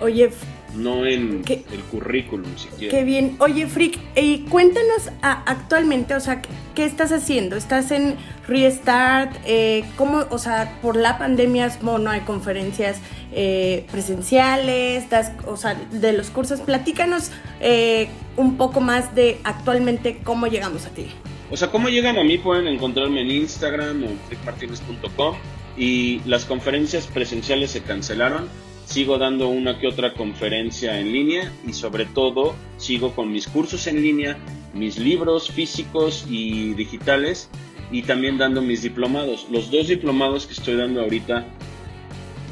oye, 0.00 0.30
no 0.74 1.06
en 1.06 1.42
¿Qué? 1.42 1.64
el 1.72 1.80
currículum 1.80 2.56
siquiera. 2.56 2.96
qué 2.96 3.04
bien. 3.04 3.36
Oye, 3.40 3.66
Frick, 3.66 3.98
y 4.16 4.40
cuéntanos 4.48 5.10
a- 5.22 5.42
actualmente, 5.50 6.14
o 6.14 6.20
sea, 6.20 6.42
¿qué, 6.74 6.84
estás 6.84 7.12
haciendo? 7.12 7.56
¿Estás 7.56 7.90
en 7.90 8.16
Restart? 8.48 9.36
Eh, 9.44 9.84
¿Cómo, 9.96 10.24
o 10.30 10.38
sea, 10.38 10.78
por 10.82 10.96
la 10.96 11.18
pandemia 11.18 11.70
no 11.82 12.10
hay 12.10 12.20
conferencias 12.20 12.98
eh, 13.32 13.86
presenciales? 13.90 15.08
Das, 15.10 15.32
o 15.46 15.56
sea, 15.56 15.74
de 15.74 16.12
los 16.12 16.30
cursos, 16.30 16.60
platícanos 16.60 17.30
eh, 17.60 18.08
un 18.36 18.56
poco 18.56 18.80
más 18.80 19.14
de 19.14 19.38
actualmente 19.44 20.18
cómo 20.24 20.46
llegamos 20.46 20.86
a 20.86 20.90
ti. 20.90 21.06
O 21.50 21.56
sea, 21.56 21.68
¿cómo 21.70 21.88
llegan 21.88 22.16
a 22.16 22.22
mí? 22.24 22.38
Pueden 22.38 22.68
encontrarme 22.68 23.22
en 23.22 23.30
Instagram 23.30 24.02
o 24.04 24.06
en 24.06 24.18
frickmartinez.com 24.28 25.34
y 25.76 26.20
las 26.24 26.44
conferencias 26.44 27.06
presenciales 27.08 27.72
se 27.72 27.82
cancelaron. 27.82 28.48
Sigo 28.90 29.18
dando 29.18 29.48
una 29.48 29.78
que 29.78 29.86
otra 29.86 30.14
conferencia 30.14 30.98
en 30.98 31.12
línea 31.12 31.52
y 31.64 31.72
sobre 31.74 32.06
todo 32.06 32.56
sigo 32.76 33.14
con 33.14 33.30
mis 33.30 33.46
cursos 33.46 33.86
en 33.86 34.02
línea, 34.02 34.36
mis 34.74 34.98
libros 34.98 35.48
físicos 35.48 36.26
y 36.28 36.74
digitales 36.74 37.48
y 37.92 38.02
también 38.02 38.36
dando 38.36 38.62
mis 38.62 38.82
diplomados. 38.82 39.46
Los 39.48 39.70
dos 39.70 39.86
diplomados 39.86 40.44
que 40.44 40.54
estoy 40.54 40.74
dando 40.74 41.02
ahorita, 41.02 41.46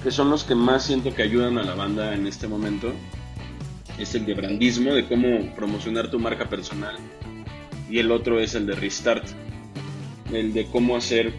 que 0.05 0.13
son 0.13 0.31
los 0.31 0.45
que 0.45 0.55
más 0.55 0.87
siento 0.87 1.13
que 1.13 1.25
ayudan 1.25 1.59
a 1.59 1.65
la 1.65 1.75
banda 1.75 2.15
en 2.15 2.29
este 2.29 2.47
momento, 2.47 2.93
es 3.99 4.15
el 4.15 4.25
de 4.25 4.35
brandismo, 4.35 4.95
de 4.95 5.07
cómo 5.07 5.53
promocionar 5.57 6.09
tu 6.09 6.21
marca 6.21 6.49
personal 6.49 6.97
y 7.91 7.99
el 7.99 8.13
otro 8.13 8.39
es 8.39 8.55
el 8.55 8.65
de 8.65 8.77
Restart, 8.77 9.27
el 10.33 10.53
de 10.53 10.67
cómo 10.67 10.97
hacer 10.97 11.33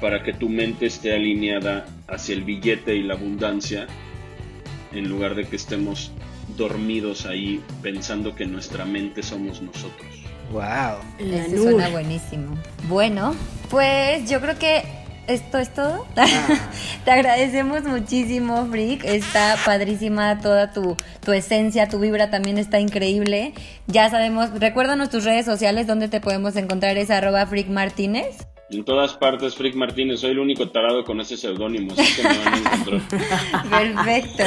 para 0.00 0.22
que 0.22 0.32
tu 0.32 0.48
mente 0.48 0.86
esté 0.86 1.12
alineada 1.12 1.84
hacia 2.08 2.34
el 2.34 2.44
billete 2.44 2.94
y 2.94 3.02
la 3.02 3.12
abundancia, 3.12 3.86
en 4.96 5.08
lugar 5.08 5.34
de 5.34 5.44
que 5.46 5.56
estemos 5.56 6.12
dormidos 6.56 7.26
ahí 7.26 7.62
pensando 7.82 8.34
que 8.34 8.46
nuestra 8.46 8.84
mente 8.84 9.22
somos 9.22 9.62
nosotros. 9.62 10.08
Wow. 10.50 10.62
La 11.18 11.48
nube. 11.48 11.56
suena 11.56 11.88
buenísimo. 11.88 12.56
Bueno, 12.88 13.34
pues 13.68 14.28
yo 14.30 14.40
creo 14.40 14.58
que 14.58 14.84
esto 15.26 15.58
es 15.58 15.74
todo. 15.74 16.06
Te 17.04 17.10
agradecemos 17.10 17.82
muchísimo, 17.82 18.66
Frick. 18.66 19.04
Está 19.04 19.56
padrísima 19.64 20.40
toda 20.40 20.72
tu, 20.72 20.96
tu 21.24 21.32
esencia, 21.32 21.88
tu 21.88 21.98
vibra 21.98 22.30
también 22.30 22.58
está 22.58 22.78
increíble. 22.78 23.52
Ya 23.86 24.08
sabemos, 24.08 24.50
recuérdanos 24.58 25.10
tus 25.10 25.24
redes 25.24 25.44
sociales 25.44 25.86
donde 25.86 26.08
te 26.08 26.20
podemos 26.20 26.56
encontrar, 26.56 26.96
es 26.96 27.10
arroba 27.10 27.44
Frick 27.46 27.68
Martínez. 27.68 28.46
En 28.68 28.84
todas 28.84 29.14
partes, 29.14 29.54
Frick 29.54 29.76
Martínez, 29.76 30.20
soy 30.20 30.30
el 30.30 30.40
único 30.40 30.68
tarado 30.70 31.04
con 31.04 31.20
ese 31.20 31.36
seudónimo, 31.36 31.92
así 31.92 32.16
que 32.16 32.22
me. 32.24 33.00
Perfecto. 33.94 34.42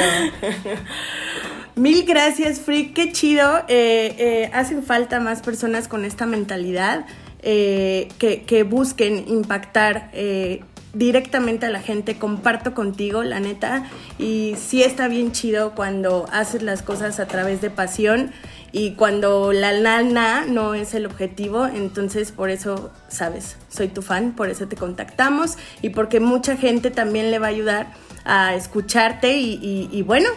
Mil 1.74 2.04
gracias, 2.04 2.60
Frick. 2.60 2.92
Qué 2.92 3.12
chido. 3.12 3.60
Eh, 3.68 4.14
eh, 4.18 4.50
hacen 4.52 4.82
falta 4.82 5.20
más 5.20 5.40
personas 5.40 5.88
con 5.88 6.04
esta 6.04 6.26
mentalidad 6.26 7.06
eh, 7.42 8.08
que, 8.18 8.42
que 8.42 8.64
busquen 8.64 9.24
impactar 9.26 10.10
eh, 10.12 10.60
directamente 10.92 11.64
a 11.64 11.70
la 11.70 11.80
gente. 11.80 12.18
Comparto 12.18 12.74
contigo, 12.74 13.22
la 13.22 13.40
neta. 13.40 13.86
Y 14.18 14.54
sí 14.58 14.82
está 14.82 15.08
bien 15.08 15.32
chido 15.32 15.74
cuando 15.74 16.26
haces 16.30 16.62
las 16.62 16.82
cosas 16.82 17.20
a 17.20 17.26
través 17.26 17.62
de 17.62 17.70
pasión 17.70 18.32
y 18.72 18.92
cuando 18.92 19.52
la 19.52 19.72
lana 19.72 20.44
no 20.46 20.74
es 20.74 20.94
el 20.94 21.06
objetivo. 21.06 21.66
Entonces, 21.66 22.32
por 22.32 22.50
eso, 22.50 22.90
sabes, 23.08 23.56
soy 23.68 23.88
tu 23.88 24.02
fan, 24.02 24.32
por 24.32 24.50
eso 24.50 24.68
te 24.68 24.76
contactamos 24.76 25.56
y 25.82 25.90
porque 25.90 26.20
mucha 26.20 26.56
gente 26.56 26.90
también 26.90 27.30
le 27.30 27.38
va 27.38 27.46
a 27.46 27.50
ayudar 27.50 27.92
a 28.24 28.54
escucharte 28.54 29.36
y, 29.38 30.02
bueno. 30.02 30.28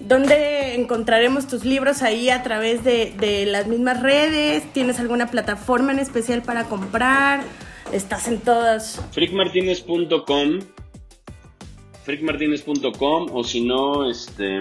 ¿Dónde 0.00 0.74
encontraremos 0.74 1.46
tus 1.46 1.64
libros 1.64 2.02
ahí 2.02 2.28
a 2.28 2.42
través 2.42 2.82
de, 2.82 3.14
de 3.16 3.46
las 3.46 3.68
mismas 3.68 4.02
redes? 4.02 4.64
¿Tienes 4.72 4.98
alguna 4.98 5.30
plataforma 5.30 5.92
en 5.92 6.00
especial 6.00 6.42
para 6.42 6.64
comprar? 6.64 7.42
¿Estás 7.92 8.26
en 8.26 8.40
todas? 8.40 9.00
frickmartinez.com 9.12 10.58
frickmartinez.com 12.04 13.28
o 13.32 13.44
si 13.44 13.64
no, 13.64 14.10
este... 14.10 14.58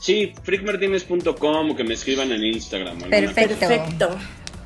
Sí, 0.00 0.32
frickmartinez.com 0.42 1.70
o 1.70 1.76
que 1.76 1.84
me 1.84 1.94
escriban 1.94 2.32
en 2.32 2.42
Instagram. 2.42 2.98
Perfecto. 3.02 3.56
Perfecto. 3.58 4.18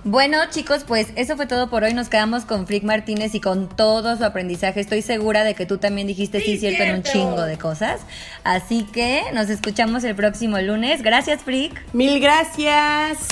Bueno, 0.04 0.38
chicos, 0.50 0.84
pues 0.86 1.08
eso 1.16 1.34
fue 1.34 1.46
todo 1.46 1.70
por 1.70 1.82
hoy. 1.82 1.94
Nos 1.94 2.10
quedamos 2.10 2.44
con 2.44 2.66
Frick 2.66 2.84
Martínez 2.84 3.34
y 3.34 3.40
con 3.40 3.74
todo 3.74 4.16
su 4.16 4.24
aprendizaje. 4.24 4.80
Estoy 4.80 5.00
segura 5.00 5.44
de 5.44 5.54
que 5.54 5.64
tú 5.64 5.78
también 5.78 6.06
dijiste 6.06 6.40
sí, 6.40 6.58
cierto, 6.58 6.82
en 6.82 6.96
un 6.96 7.02
chingo 7.02 7.42
de 7.42 7.56
cosas. 7.56 8.02
Así 8.44 8.86
que 8.92 9.22
nos 9.32 9.48
escuchamos 9.48 10.04
el 10.04 10.14
próximo 10.14 10.58
lunes. 10.60 11.02
Gracias, 11.02 11.42
Frick. 11.42 11.82
Mil 11.94 12.20
gracias. 12.20 13.28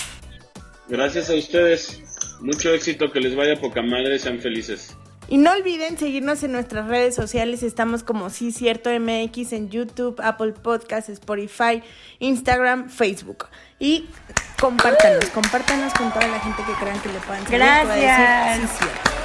Gracias 0.88 1.29
a 1.29 1.35
ustedes. 1.35 2.01
Mucho 2.41 2.73
éxito, 2.75 3.12
que 3.12 3.21
les 3.21 3.37
vaya 3.37 3.61
poca 3.61 3.83
madre, 3.83 4.19
sean 4.19 4.41
felices. 4.41 4.97
Y 5.29 5.39
no 5.39 5.53
olviden 5.53 5.97
seguirnos 5.99 6.43
en 6.43 6.53
nuestras 6.53 6.89
redes 6.89 7.15
sociales. 7.15 7.63
Estamos 7.63 8.03
como 8.03 8.29
Sí 8.31 8.53
Cierto 8.53 8.91
MX 8.91 9.53
en 9.53 9.71
YouTube, 9.71 10.21
Apple 10.23 10.53
Podcasts, 10.53 11.09
Spotify, 11.09 11.83
Instagram, 12.19 12.89
Facebook. 12.91 13.47
Y 13.79 14.09
compártanos, 14.61 15.25
compártanos 15.31 15.93
con 15.95 16.13
toda 16.13 16.27
la 16.27 16.41
gente 16.41 16.63
que 16.65 16.73
crean 16.75 17.01
que 17.01 17.09
le 17.09 17.19
puedan 17.21 17.43
servir, 17.47 17.63
a 17.63 17.85
decir 17.85 18.03
Gracias. 18.03 18.71
Sí 18.71 18.77
Cierto. 18.79 19.22